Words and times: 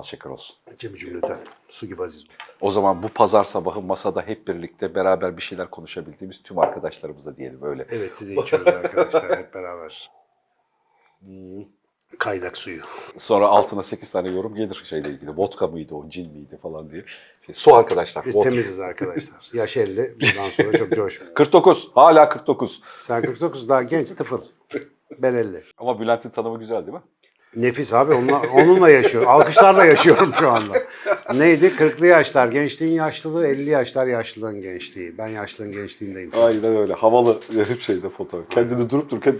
bal 0.00 0.04
şeker 0.04 0.30
olsun. 0.30 0.56
Cemi 0.78 0.98
cümleten. 0.98 1.40
Su 1.68 1.86
gibi 1.86 2.02
aziz. 2.02 2.26
O 2.60 2.70
zaman 2.70 3.02
bu 3.02 3.08
pazar 3.08 3.44
sabahı 3.44 3.80
masada 3.80 4.22
hep 4.22 4.48
birlikte 4.48 4.94
beraber 4.94 5.36
bir 5.36 5.42
şeyler 5.42 5.70
konuşabildiğimiz 5.70 6.42
tüm 6.42 6.58
arkadaşlarımıza 6.58 7.36
diyelim 7.36 7.62
öyle. 7.62 7.86
Evet 7.90 8.12
size 8.12 8.34
içiyoruz 8.34 8.66
arkadaşlar 8.66 9.38
hep 9.38 9.54
beraber. 9.54 10.10
Hmm, 11.20 11.64
Kaynak 12.18 12.56
suyu. 12.56 12.80
Sonra 13.18 13.48
altına 13.48 13.82
8 13.82 14.10
tane 14.10 14.28
yorum 14.28 14.54
gelir 14.54 14.84
şeyle 14.88 15.08
ilgili. 15.10 15.36
Vodka 15.36 15.66
mıydı 15.66 15.94
o, 15.94 16.08
cin 16.08 16.32
miydi 16.32 16.58
falan 16.62 16.90
diye. 16.90 17.04
Şey, 17.46 17.54
su 17.54 17.74
arkadaşlar. 17.74 18.26
Biz 18.26 18.36
vodka. 18.36 18.50
temiziz 18.50 18.80
arkadaşlar. 18.80 19.48
Yaş 19.52 19.76
50. 19.76 20.16
Bundan 20.20 20.50
sonra 20.50 20.78
çok 20.78 20.92
coşmuyor. 20.92 21.34
49. 21.34 21.90
Hala 21.94 22.28
49. 22.28 22.82
Sen 22.98 23.22
49 23.22 23.68
daha 23.68 23.82
genç 23.82 24.08
tıfıl. 24.10 24.40
Ben 25.18 25.34
50. 25.34 25.64
Ama 25.78 26.00
Bülent'in 26.00 26.30
tanımı 26.30 26.58
güzel 26.58 26.86
değil 26.86 26.96
mi? 26.96 27.02
Nefis 27.56 27.92
abi 27.92 28.14
onunla, 28.14 28.42
onunla 28.54 28.90
yaşıyor. 28.90 29.24
Alkışlarla 29.26 29.84
yaşıyorum 29.84 30.32
şu 30.38 30.50
anda. 30.50 30.78
Neydi? 31.34 31.66
40'lı 31.66 32.06
yaşlar 32.06 32.48
gençliğin 32.48 32.92
yaşlılığı, 32.92 33.46
50 33.46 33.70
yaşlar 33.70 34.06
yaşlılığın 34.06 34.60
gençliği. 34.60 35.18
Ben 35.18 35.28
yaşlılığın 35.28 35.72
gençliğindeyim. 35.72 36.30
Aynen 36.42 36.76
öyle. 36.76 36.92
Havalı 36.92 37.40
hep 37.68 37.80
şeyde 37.82 38.08
fotoğraf. 38.08 38.50
Kendini 38.50 38.90
durup 38.90 39.10
dururken 39.10 39.38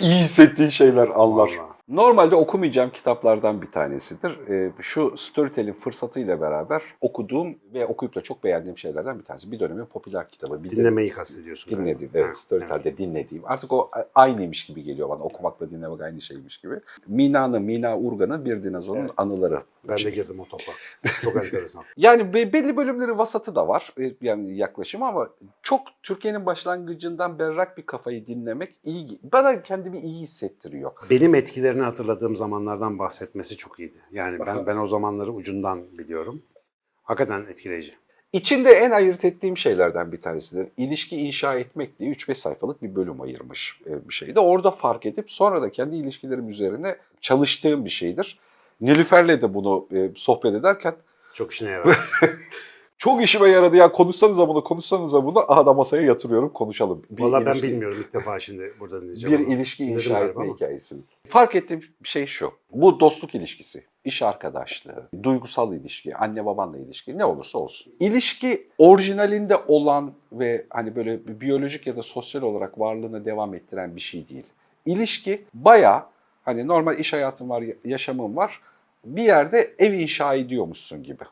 iyi 0.00 0.20
hissettiğin 0.20 0.70
şeyler 0.70 1.08
anlar. 1.08 1.16
Vallahi. 1.48 1.58
Normalde 1.92 2.36
okumayacağım 2.36 2.90
kitaplardan 2.90 3.62
bir 3.62 3.70
tanesidir. 3.70 4.48
Ee, 4.48 4.72
şu 4.80 5.14
Storytel'in 5.16 5.72
fırsatıyla 5.72 6.40
beraber 6.40 6.82
okuduğum 7.00 7.54
ve 7.74 7.86
okuyup 7.86 8.14
da 8.14 8.20
çok 8.22 8.44
beğendiğim 8.44 8.78
şeylerden 8.78 9.18
bir 9.18 9.24
tanesi. 9.24 9.52
Bir 9.52 9.60
dönemin 9.60 9.84
popüler 9.84 10.28
kitabı. 10.28 10.64
Bir 10.64 10.70
de 10.70 10.76
Dinlemeyi 10.76 11.10
kastediyorsun. 11.10 11.70
dinlediğim, 11.70 12.10
evet 12.14 12.36
Storytel'de 12.36 12.98
dinlediğim. 12.98 13.44
Artık 13.46 13.72
o 13.72 13.90
aynıymış 14.14 14.66
gibi 14.66 14.82
geliyor 14.82 15.08
bana. 15.08 15.22
Okumakla 15.22 15.70
dinlemek 15.70 16.00
aynı 16.00 16.20
şeymiş 16.20 16.56
gibi. 16.58 16.74
Mina'nın, 17.06 17.62
Mina 17.62 17.98
Urgan'ın 17.98 18.44
Bir 18.44 18.64
Dinozorun 18.64 19.00
Evet. 19.00 19.10
Anıları. 19.16 19.62
Ben 19.88 19.98
de 19.98 20.10
girdim 20.10 20.40
o 20.40 20.44
topa. 20.44 20.72
Çok 21.22 21.44
enteresan. 21.44 21.84
Yani 21.96 22.34
be- 22.34 22.52
belli 22.52 22.76
bölümleri 22.76 23.18
vasatı 23.18 23.54
da 23.54 23.68
var 23.68 23.94
e, 24.00 24.12
yani 24.20 24.56
yaklaşım 24.56 25.02
ama 25.02 25.28
çok 25.62 25.80
Türkiye'nin 26.02 26.46
başlangıcından 26.46 27.38
berrak 27.38 27.78
bir 27.78 27.86
kafayı 27.86 28.26
dinlemek 28.26 28.80
iyi. 28.84 29.18
Bana 29.32 29.62
kendimi 29.62 30.00
iyi 30.00 30.22
hissettiriyor. 30.22 30.92
Benim 31.10 31.34
etkilerini 31.34 31.82
hatırladığım 31.82 32.36
zamanlardan 32.36 32.98
bahsetmesi 32.98 33.56
çok 33.56 33.78
iyiydi. 33.78 33.98
Yani 34.12 34.42
Aha. 34.42 34.46
ben 34.46 34.66
ben 34.66 34.76
o 34.76 34.86
zamanları 34.86 35.32
ucundan 35.32 35.98
biliyorum. 35.98 36.42
Hakikaten 37.02 37.46
etkileyici. 37.50 37.94
İçinde 38.32 38.70
en 38.70 38.90
ayırt 38.90 39.24
ettiğim 39.24 39.56
şeylerden 39.56 40.12
bir 40.12 40.22
tanesidir. 40.22 40.66
İlişki 40.76 41.16
inşa 41.16 41.54
etmek 41.54 41.98
diye 41.98 42.10
3-5 42.12 42.34
sayfalık 42.34 42.82
bir 42.82 42.94
bölüm 42.94 43.20
ayırmış 43.20 43.80
e, 43.86 44.08
bir 44.08 44.14
şeydi. 44.14 44.40
Orada 44.40 44.70
fark 44.70 45.06
edip 45.06 45.30
sonra 45.30 45.62
da 45.62 45.70
kendi 45.70 45.96
ilişkilerim 45.96 46.48
üzerine 46.48 46.96
çalıştığım 47.20 47.84
bir 47.84 47.90
şeydir. 47.90 48.38
Nilüfer'le 48.82 49.28
de 49.42 49.54
bunu 49.54 49.86
e, 49.94 50.10
sohbet 50.16 50.54
ederken 50.54 50.94
Çok 51.34 51.52
işine 51.52 51.70
yarar. 51.70 51.98
çok 52.98 53.22
işime 53.22 53.48
yaradı 53.48 53.76
ya 53.76 53.92
konuşsanıza 53.92 54.48
bunu 54.48 54.64
konuşsanıza 54.64 55.24
bunu 55.24 55.52
aha 55.52 55.66
da 55.66 55.72
masaya 55.72 56.02
yatırıyorum 56.02 56.48
konuşalım. 56.48 57.02
Bir 57.10 57.22
Valla 57.22 57.46
ben 57.46 57.52
ilişki- 57.52 57.62
bilmiyorum 57.68 57.98
ilk 58.00 58.14
defa 58.14 58.38
şimdi 58.40 58.74
burada 58.80 59.02
dinleyeceğim. 59.02 59.38
bir 59.38 59.44
ama. 59.44 59.54
ilişki 59.54 59.84
Dinledim 59.86 59.98
inşa 60.00 60.20
etme 60.24 60.44
ama. 60.44 60.54
hikayesi. 60.54 60.96
Fark 61.28 61.54
ettiğim 61.54 61.84
şey 62.04 62.26
şu. 62.26 62.52
Bu 62.72 63.00
dostluk 63.00 63.34
ilişkisi, 63.34 63.84
iş 64.04 64.22
arkadaşlığı, 64.22 65.08
duygusal 65.22 65.74
ilişki, 65.74 66.16
anne 66.16 66.46
babanla 66.46 66.78
ilişki 66.78 67.18
ne 67.18 67.24
olursa 67.24 67.58
olsun. 67.58 67.92
İlişki 68.00 68.68
orijinalinde 68.78 69.56
olan 69.68 70.12
ve 70.32 70.66
hani 70.70 70.96
böyle 70.96 71.40
biyolojik 71.40 71.86
ya 71.86 71.96
da 71.96 72.02
sosyal 72.02 72.42
olarak 72.42 72.78
varlığını 72.78 73.24
devam 73.24 73.54
ettiren 73.54 73.96
bir 73.96 74.00
şey 74.00 74.28
değil. 74.28 74.46
İlişki 74.86 75.44
baya 75.54 76.06
hani 76.44 76.66
normal 76.66 76.98
iş 76.98 77.12
hayatın 77.12 77.48
var, 77.50 77.64
yaşamın 77.84 78.36
var. 78.36 78.60
Bir 79.04 79.22
yerde 79.22 79.74
ev 79.78 79.92
inşa 79.92 80.34
ediyormuşsun 80.34 81.02
gibi. 81.02 81.24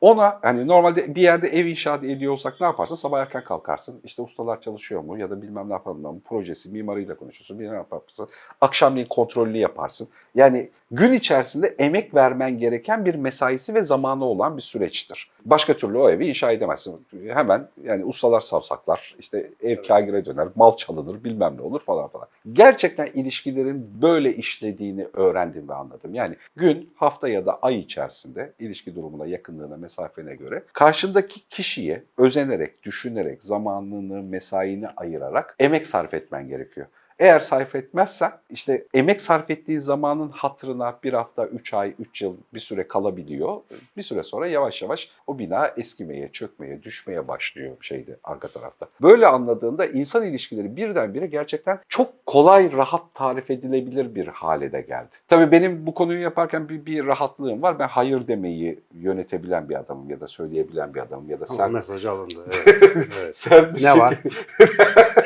Ona 0.00 0.38
hani 0.42 0.66
normalde 0.66 1.14
bir 1.14 1.22
yerde 1.22 1.48
ev 1.48 1.66
inşa 1.66 1.96
ediyorsak 1.96 2.60
ne 2.60 2.66
yaparsın? 2.66 2.94
Sabah 2.94 3.20
erken 3.20 3.44
kalkarsın. 3.44 4.00
İşte 4.04 4.22
ustalar 4.22 4.60
çalışıyor 4.60 5.00
mu 5.00 5.18
ya 5.18 5.30
da 5.30 5.42
bilmem 5.42 5.68
ne 5.68 5.72
yapalım 5.72 6.00
mı? 6.00 6.20
Projesi, 6.28 6.70
mimarıyla 6.70 7.16
konuşursun. 7.16 7.58
Bilmem 7.58 7.72
ne 7.72 7.76
yaparsın. 7.76 8.28
Akşamleyin 8.60 9.08
kontrollü 9.08 9.58
yaparsın. 9.58 10.08
Yani 10.34 10.70
gün 10.90 11.12
içerisinde 11.12 11.66
emek 11.78 12.14
vermen 12.14 12.58
gereken 12.58 13.04
bir 13.04 13.14
mesaisi 13.14 13.74
ve 13.74 13.84
zamanı 13.84 14.24
olan 14.24 14.56
bir 14.56 14.62
süreçtir. 14.62 15.30
Başka 15.44 15.74
türlü 15.74 15.98
o 15.98 16.10
evi 16.10 16.28
inşa 16.28 16.52
edemezsin. 16.52 17.06
Hemen 17.26 17.68
yani 17.84 18.04
ustalar 18.04 18.40
savsaklar, 18.40 19.14
işte 19.18 19.50
ev 19.62 19.82
kagire 19.82 20.24
döner, 20.24 20.48
mal 20.56 20.76
çalınır, 20.76 21.24
bilmem 21.24 21.56
ne 21.56 21.62
olur 21.62 21.80
falan 21.80 22.08
falan. 22.08 22.26
Gerçekten 22.52 23.06
ilişkilerin 23.06 24.02
böyle 24.02 24.36
işlediğini 24.36 25.06
öğrendim 25.12 25.68
ve 25.68 25.74
anladım. 25.74 26.14
Yani 26.14 26.36
gün, 26.56 26.90
hafta 26.96 27.28
ya 27.28 27.46
da 27.46 27.58
ay 27.62 27.78
içerisinde 27.78 28.52
ilişki 28.58 28.94
durumuna, 28.94 29.26
yakınlığına, 29.26 29.76
mesafene 29.76 30.34
göre 30.34 30.62
karşındaki 30.72 31.40
kişiye 31.50 32.02
özenerek, 32.18 32.82
düşünerek, 32.82 33.44
zamanını, 33.44 34.22
mesaini 34.22 34.88
ayırarak 34.88 35.56
emek 35.58 35.86
sarf 35.86 36.14
etmen 36.14 36.48
gerekiyor. 36.48 36.86
Eğer 37.20 37.40
sarf 37.40 37.74
etmezsen 37.74 38.32
işte 38.50 38.84
emek 38.94 39.20
sarf 39.20 39.50
ettiği 39.50 39.80
zamanın 39.80 40.28
hatırına 40.28 40.98
bir 41.04 41.12
hafta, 41.12 41.46
üç 41.46 41.74
ay, 41.74 41.94
üç 41.98 42.22
yıl 42.22 42.36
bir 42.54 42.60
süre 42.60 42.88
kalabiliyor. 42.88 43.56
Bir 43.96 44.02
süre 44.02 44.22
sonra 44.22 44.46
yavaş 44.46 44.82
yavaş 44.82 45.08
o 45.26 45.38
bina 45.38 45.66
eskimeye, 45.76 46.28
çökmeye, 46.32 46.82
düşmeye 46.82 47.28
başlıyor 47.28 47.76
şeyde 47.80 48.16
arka 48.24 48.48
tarafta. 48.48 48.86
Böyle 49.02 49.26
anladığında 49.26 49.86
insan 49.86 50.24
ilişkileri 50.24 50.76
birdenbire 50.76 51.26
gerçekten 51.26 51.78
çok 51.88 52.26
kolay, 52.26 52.72
rahat 52.72 53.14
tarif 53.14 53.50
edilebilir 53.50 54.14
bir 54.14 54.26
hale 54.26 54.72
de 54.72 54.80
geldi. 54.80 55.10
Tabii 55.28 55.52
benim 55.52 55.86
bu 55.86 55.94
konuyu 55.94 56.20
yaparken 56.20 56.68
bir, 56.68 56.86
bir 56.86 57.06
rahatlığım 57.06 57.62
var. 57.62 57.78
Ben 57.78 57.88
hayır 57.88 58.26
demeyi 58.28 58.80
yönetebilen 58.94 59.68
bir 59.68 59.74
adamım 59.74 60.10
ya 60.10 60.20
da 60.20 60.26
söyleyebilen 60.26 60.94
bir 60.94 61.00
adamım 61.00 61.30
ya 61.30 61.40
da 61.40 61.46
sen 61.46 61.72
mesaj 61.72 62.04
alındı. 62.06 62.34
Evet. 62.66 63.08
evet. 63.20 63.36
sert 63.36 63.68
bir 63.74 63.84
Ne 63.84 63.88
şey- 63.90 63.98
var? 63.98 64.18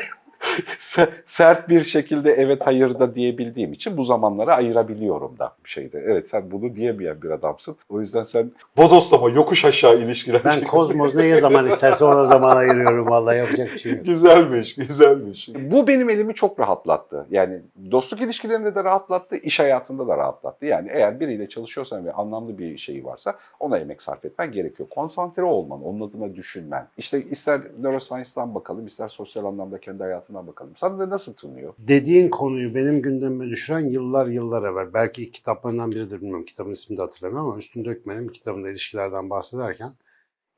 Se- 0.79 1.09
sert 1.25 1.69
bir 1.69 1.83
şekilde 1.83 2.31
evet 2.31 2.61
hayır 2.65 2.99
da 2.99 3.15
diyebildiğim 3.15 3.73
için 3.73 3.97
bu 3.97 4.03
zamanları 4.03 4.53
ayırabiliyorum 4.53 5.39
da 5.39 5.53
bir 5.65 5.69
şeyde. 5.69 6.03
Evet 6.05 6.29
sen 6.29 6.51
bunu 6.51 6.75
diyemeyen 6.75 7.21
bir 7.21 7.29
adamsın. 7.29 7.75
O 7.89 7.99
yüzden 7.99 8.23
sen 8.23 8.51
bodoslama 8.77 9.29
yokuş 9.29 9.65
aşağı 9.65 9.97
ilişkiler. 9.97 10.41
Ben 10.45 10.63
kozmos 10.63 11.15
neye 11.15 11.37
zaman 11.37 11.67
isterse 11.67 12.05
ona 12.05 12.25
zaman 12.25 12.57
ayırıyorum. 12.57 13.09
Vallahi 13.09 13.37
yapacak 13.37 13.73
bir 13.73 13.79
şey 13.79 13.91
yok. 13.91 14.05
Güzelmiş, 14.05 14.75
güzelmiş. 14.75 15.49
Bu 15.55 15.87
benim 15.87 16.09
elimi 16.09 16.33
çok 16.33 16.59
rahatlattı. 16.59 17.25
Yani 17.31 17.61
dostluk 17.91 18.21
ilişkilerinde 18.21 18.75
de 18.75 18.83
rahatlattı, 18.83 19.35
iş 19.35 19.59
hayatında 19.59 20.07
da 20.07 20.17
rahatlattı. 20.17 20.65
Yani 20.65 20.89
eğer 20.91 21.19
biriyle 21.19 21.49
çalışıyorsan 21.49 22.05
ve 22.05 22.13
anlamlı 22.13 22.57
bir 22.57 22.77
şeyi 22.77 23.05
varsa 23.05 23.35
ona 23.59 23.77
emek 23.77 24.01
sarf 24.01 24.25
etmen 24.25 24.51
gerekiyor. 24.51 24.89
Konsantre 24.89 25.43
olman, 25.43 25.83
onun 25.83 26.09
adına 26.09 26.35
düşünmen. 26.35 26.87
İşte 26.97 27.23
ister 27.23 27.61
neuroscience'dan 27.81 28.55
bakalım, 28.55 28.85
ister 28.85 29.09
sosyal 29.09 29.45
anlamda 29.45 29.77
kendi 29.79 30.03
hayatından 30.03 30.44
bakalım. 30.47 30.73
Sana 30.77 30.99
da 30.99 31.09
nasıl 31.09 31.33
tınlıyor? 31.33 31.73
Dediğin 31.79 32.29
konuyu 32.29 32.75
benim 32.75 33.01
gündemime 33.01 33.49
düşüren 33.49 33.79
yıllar 33.89 34.27
yıllar 34.27 34.63
evvel. 34.63 34.93
Belki 34.93 35.31
kitaplarından 35.31 35.91
biridir 35.91 36.21
bilmiyorum. 36.21 36.45
Kitabın 36.45 36.71
ismini 36.71 36.97
de 36.97 37.01
hatırlamıyorum 37.01 37.49
ama 37.49 37.57
Üstün 37.57 37.85
Dökmen'in 37.85 38.27
kitabında 38.27 38.69
ilişkilerden 38.69 39.29
bahsederken 39.29 39.93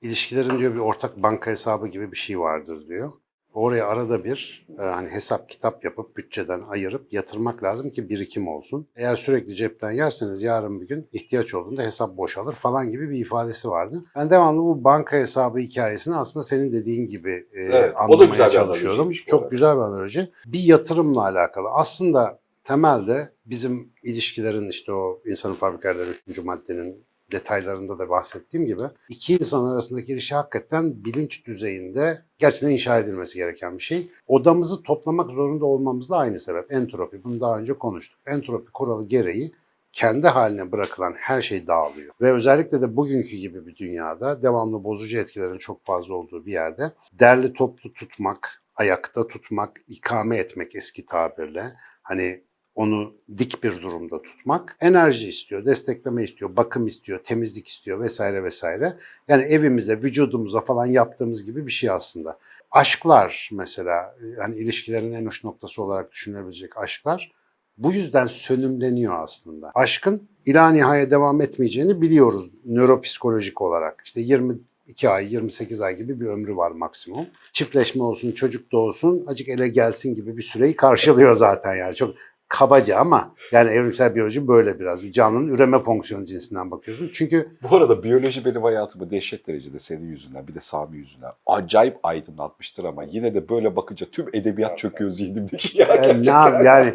ilişkilerin 0.02 0.60
diyor 0.60 0.74
bir 0.74 0.80
ortak 0.80 1.24
banka 1.24 1.52
hesabı 1.52 1.88
gibi 1.88 2.12
bir 2.12 2.18
şey 2.18 2.40
vardır 2.40 2.88
diyor. 2.88 3.14
Oraya 3.58 3.88
arada 3.88 4.24
bir 4.24 4.66
e, 4.80 4.82
hani 4.82 5.10
hesap 5.10 5.50
kitap 5.50 5.84
yapıp 5.84 6.18
bütçeden 6.18 6.62
ayırıp 6.70 7.14
yatırmak 7.14 7.64
lazım 7.64 7.90
ki 7.90 8.10
birikim 8.10 8.48
olsun. 8.48 8.88
Eğer 8.96 9.16
sürekli 9.16 9.56
cepten 9.56 9.92
yerseniz 9.92 10.44
yarın 10.44 10.82
bir 10.82 10.88
gün 10.88 11.08
ihtiyaç 11.14 11.54
olduğunda 11.54 11.82
hesap 11.82 12.18
boşalır 12.18 12.54
falan 12.54 12.90
gibi 12.92 13.10
bir 13.10 13.18
ifadesi 13.20 13.70
vardı. 13.70 14.06
Ben 14.16 14.30
devamlı 14.30 14.62
bu 14.62 14.84
banka 14.84 15.18
hesabı 15.18 15.60
hikayesini 15.60 16.16
aslında 16.16 16.44
senin 16.44 16.74
dediğin 16.74 17.08
gibi 17.08 17.48
e, 17.54 17.62
Evet, 17.62 17.94
o 17.94 17.98
da 17.98 18.00
anlamaya 18.00 18.26
güzel 18.26 18.48
bir 18.48 18.52
çalışıyorum. 18.52 19.00
analiziymiş 19.00 19.28
bu 19.28 19.30
Çok 19.30 19.52
güzel 19.52 19.76
bir 19.76 19.82
analoji. 19.82 20.32
Bir 20.46 20.60
yatırımla 20.60 21.22
alakalı. 21.22 21.68
Aslında 21.70 22.40
temelde 22.64 23.30
bizim 23.46 23.90
ilişkilerin 24.04 24.70
işte 24.70 24.92
o 24.94 25.22
insanın 25.26 25.54
fabrikaları 25.54 26.10
3. 26.28 26.44
maddenin 26.44 27.07
detaylarında 27.32 28.00
da 28.00 28.10
bahsettiğim 28.10 28.66
gibi 28.66 28.84
iki 29.10 29.36
insan 29.36 29.72
arasındaki 29.72 30.14
ilişki 30.14 30.36
hakikaten 30.36 31.06
bilinç 31.06 31.46
düzeyinde 31.46 32.22
gerçekten 32.40 32.70
inşa 32.70 33.00
edilmesi 33.00 33.38
gereken 33.38 33.78
bir 33.78 33.84
şey. 33.84 34.12
Odamızı 34.28 34.84
toplamak 34.84 35.32
zorunda 35.32 35.66
olmamız 35.66 36.10
da 36.10 36.18
aynı 36.18 36.40
sebep. 36.40 36.72
Entropi. 36.72 37.24
Bunu 37.24 37.42
daha 37.42 37.60
önce 37.60 37.74
konuştuk. 37.74 38.20
Entropi 38.26 38.72
kuralı 38.72 39.08
gereği 39.08 39.54
kendi 39.94 40.28
haline 40.28 40.72
bırakılan 40.72 41.14
her 41.14 41.42
şey 41.42 41.68
dağılıyor. 41.68 42.14
Ve 42.22 42.32
özellikle 42.32 42.82
de 42.82 42.96
bugünkü 42.96 43.38
gibi 43.38 43.68
bir 43.68 43.76
dünyada 43.76 44.42
devamlı 44.42 44.84
bozucu 44.84 45.18
etkilerin 45.18 45.58
çok 45.58 45.86
fazla 45.86 46.14
olduğu 46.14 46.46
bir 46.46 46.52
yerde 46.52 46.92
derli 47.14 47.54
toplu 47.54 47.94
tutmak, 47.94 48.64
ayakta 48.76 49.28
tutmak, 49.28 49.82
ikame 49.88 50.38
etmek 50.38 50.76
eski 50.76 51.06
tabirle 51.06 51.74
hani 52.02 52.44
onu 52.78 53.14
dik 53.38 53.64
bir 53.64 53.82
durumda 53.82 54.22
tutmak 54.22 54.78
enerji 54.80 55.30
istiyor, 55.30 55.66
destekleme 55.66 56.24
istiyor, 56.24 56.56
bakım 56.56 56.88
istiyor, 56.88 57.20
temizlik 57.24 57.68
istiyor 57.68 58.00
vesaire 58.00 58.44
vesaire. 58.44 58.98
Yani 59.28 59.44
evimize, 59.44 60.02
vücudumuza 60.02 60.62
falan 60.62 60.86
yaptığımız 60.86 61.44
gibi 61.44 61.66
bir 61.66 61.72
şey 61.72 61.90
aslında. 61.90 62.38
Aşklar 62.72 63.50
mesela, 63.54 64.16
yani 64.38 64.58
ilişkilerin 64.58 65.14
en 65.14 65.26
uç 65.26 65.44
noktası 65.44 65.84
olarak 65.84 66.12
düşünülebilecek 66.12 66.78
aşklar 66.78 67.32
bu 67.78 67.94
yüzden 67.94 68.28
sönümleniyor 68.28 69.24
aslında. 69.24 69.72
Aşkın 69.76 70.28
ila 70.46 70.70
nihaya 70.70 71.12
devam 71.12 71.42
etmeyeceğini 71.42 72.02
biliyoruz 72.02 72.50
nöropsikolojik 72.66 73.62
olarak. 73.62 74.02
İşte 74.06 74.22
22 74.22 75.10
ay, 75.10 75.34
28 75.34 75.82
ay 75.82 75.96
gibi 75.96 76.20
bir 76.20 76.26
ömrü 76.26 76.56
var 76.56 76.72
maksimum. 76.72 77.26
Çiftleşme 77.54 78.04
olsun, 78.04 78.32
çocuk 78.32 78.72
da 78.72 78.78
olsun, 78.78 79.24
acık 79.28 79.50
ele 79.50 79.68
gelsin 79.68 80.16
gibi 80.16 80.38
bir 80.38 80.42
süreyi 80.42 80.76
karşılıyor 80.76 81.36
zaten 81.36 81.76
yani. 81.76 81.96
Çok 81.96 82.16
kabaca 82.50 82.98
ama 82.98 83.36
yani 83.52 83.70
evrimsel 83.72 84.16
biyoloji 84.16 84.48
böyle 84.48 84.80
biraz. 84.80 85.04
Bir 85.04 85.12
canlının 85.12 85.48
üreme 85.56 85.80
fonksiyonu 85.80 86.26
cinsinden 86.26 86.72
bakıyorsun. 86.72 87.10
Çünkü 87.14 87.48
Bu 87.72 87.76
arada 87.76 88.04
biyoloji 88.04 88.46
benim 88.46 88.64
hayatımı 88.64 89.12
dehşet 89.12 89.48
derecede 89.48 89.80
senin 89.80 90.08
yüzünden 90.10 90.48
bir 90.48 90.56
de 90.56 90.62
Sami 90.62 90.98
yüzünden 90.98 91.32
acayip 91.46 91.98
aydınlatmıştır 92.04 92.84
ama 92.84 93.04
yine 93.04 93.36
de 93.36 93.50
böyle 93.50 93.76
bakınca 93.76 94.06
tüm 94.12 94.26
edebiyat 94.34 94.78
çöküyor 94.78 95.12
zihnimdeki. 95.12 95.78
Ya, 95.82 95.86
e, 95.88 96.02
ne 96.02 96.04
gerçekten. 96.14 96.34
yap- 96.52 96.66
yani 96.66 96.94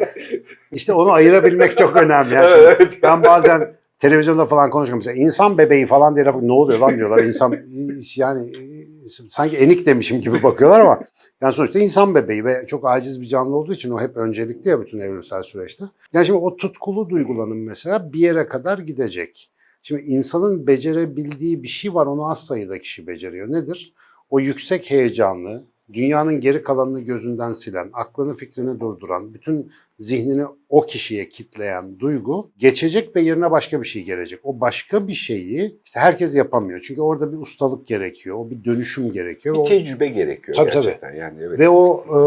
işte 0.71 0.93
onu 0.93 1.11
ayırabilmek 1.11 1.77
çok 1.77 1.95
önemli. 1.95 2.33
Yani 2.33 2.45
Evet, 2.49 2.77
şimdi 2.77 2.83
evet. 2.83 2.99
Ben 3.03 3.23
bazen 3.23 3.73
televizyonda 3.99 4.45
falan 4.45 4.69
konuşuyorum. 4.69 4.97
Mesela 5.05 5.25
insan 5.25 5.57
bebeği 5.57 5.85
falan 5.85 6.15
diye 6.15 6.25
laf- 6.25 6.41
ne 6.47 6.51
oluyor 6.53 6.79
lan 6.79 6.95
diyorlar. 6.97 7.23
İnsan 7.23 7.55
yani 8.15 8.51
sanki 9.29 9.57
enik 9.57 9.85
demişim 9.85 10.21
gibi 10.21 10.43
bakıyorlar 10.43 10.79
ama 10.79 10.99
yani 11.41 11.53
sonuçta 11.53 11.79
insan 11.79 12.15
bebeği 12.15 12.45
ve 12.45 12.65
çok 12.67 12.87
aciz 12.87 13.21
bir 13.21 13.27
canlı 13.27 13.55
olduğu 13.55 13.73
için 13.73 13.91
o 13.91 14.01
hep 14.01 14.17
öncelikli 14.17 14.69
ya 14.69 14.81
bütün 14.81 14.99
evrimsel 14.99 15.43
süreçte. 15.43 15.85
Yani 16.13 16.25
şimdi 16.25 16.39
o 16.39 16.57
tutkulu 16.57 17.09
duygulanım 17.09 17.63
mesela 17.63 18.13
bir 18.13 18.19
yere 18.19 18.47
kadar 18.47 18.77
gidecek. 18.77 19.49
Şimdi 19.81 20.01
insanın 20.01 20.67
becerebildiği 20.67 21.63
bir 21.63 21.67
şey 21.67 21.93
var 21.93 22.05
onu 22.05 22.29
az 22.29 22.45
sayıda 22.45 22.79
kişi 22.79 23.07
beceriyor. 23.07 23.51
Nedir? 23.51 23.93
O 24.29 24.39
yüksek 24.39 24.91
heyecanlı, 24.91 25.63
dünyanın 25.93 26.39
geri 26.39 26.63
kalanını 26.63 27.01
gözünden 27.01 27.51
silen, 27.51 27.89
aklını 27.93 28.35
fikrini 28.35 28.79
durduran, 28.79 29.33
bütün 29.33 29.71
zihnini 29.99 30.45
o 30.69 30.81
kişiye 30.81 31.29
kitleyen 31.29 31.99
duygu 31.99 32.51
geçecek 32.57 33.15
ve 33.15 33.21
yerine 33.21 33.51
başka 33.51 33.81
bir 33.81 33.87
şey 33.87 34.03
gelecek. 34.03 34.39
O 34.43 34.59
başka 34.59 35.07
bir 35.07 35.13
şeyi 35.13 35.79
işte 35.85 35.99
herkes 35.99 36.35
yapamıyor. 36.35 36.79
Çünkü 36.87 37.01
orada 37.01 37.33
bir 37.33 37.37
ustalık 37.37 37.87
gerekiyor, 37.87 38.37
o 38.37 38.49
bir 38.49 38.63
dönüşüm 38.63 39.11
gerekiyor. 39.11 39.55
Bir 39.55 39.59
O- 39.59 39.63
tecrübe 39.63 40.07
gerekiyor 40.07 40.57
Tabii, 40.57 40.71
tabii. 40.71 40.83
gerçekten. 40.83 41.13
Yani 41.15 41.37
evet. 41.43 41.59
ve 41.59 41.69
o 41.69 42.05
e, 42.07 42.17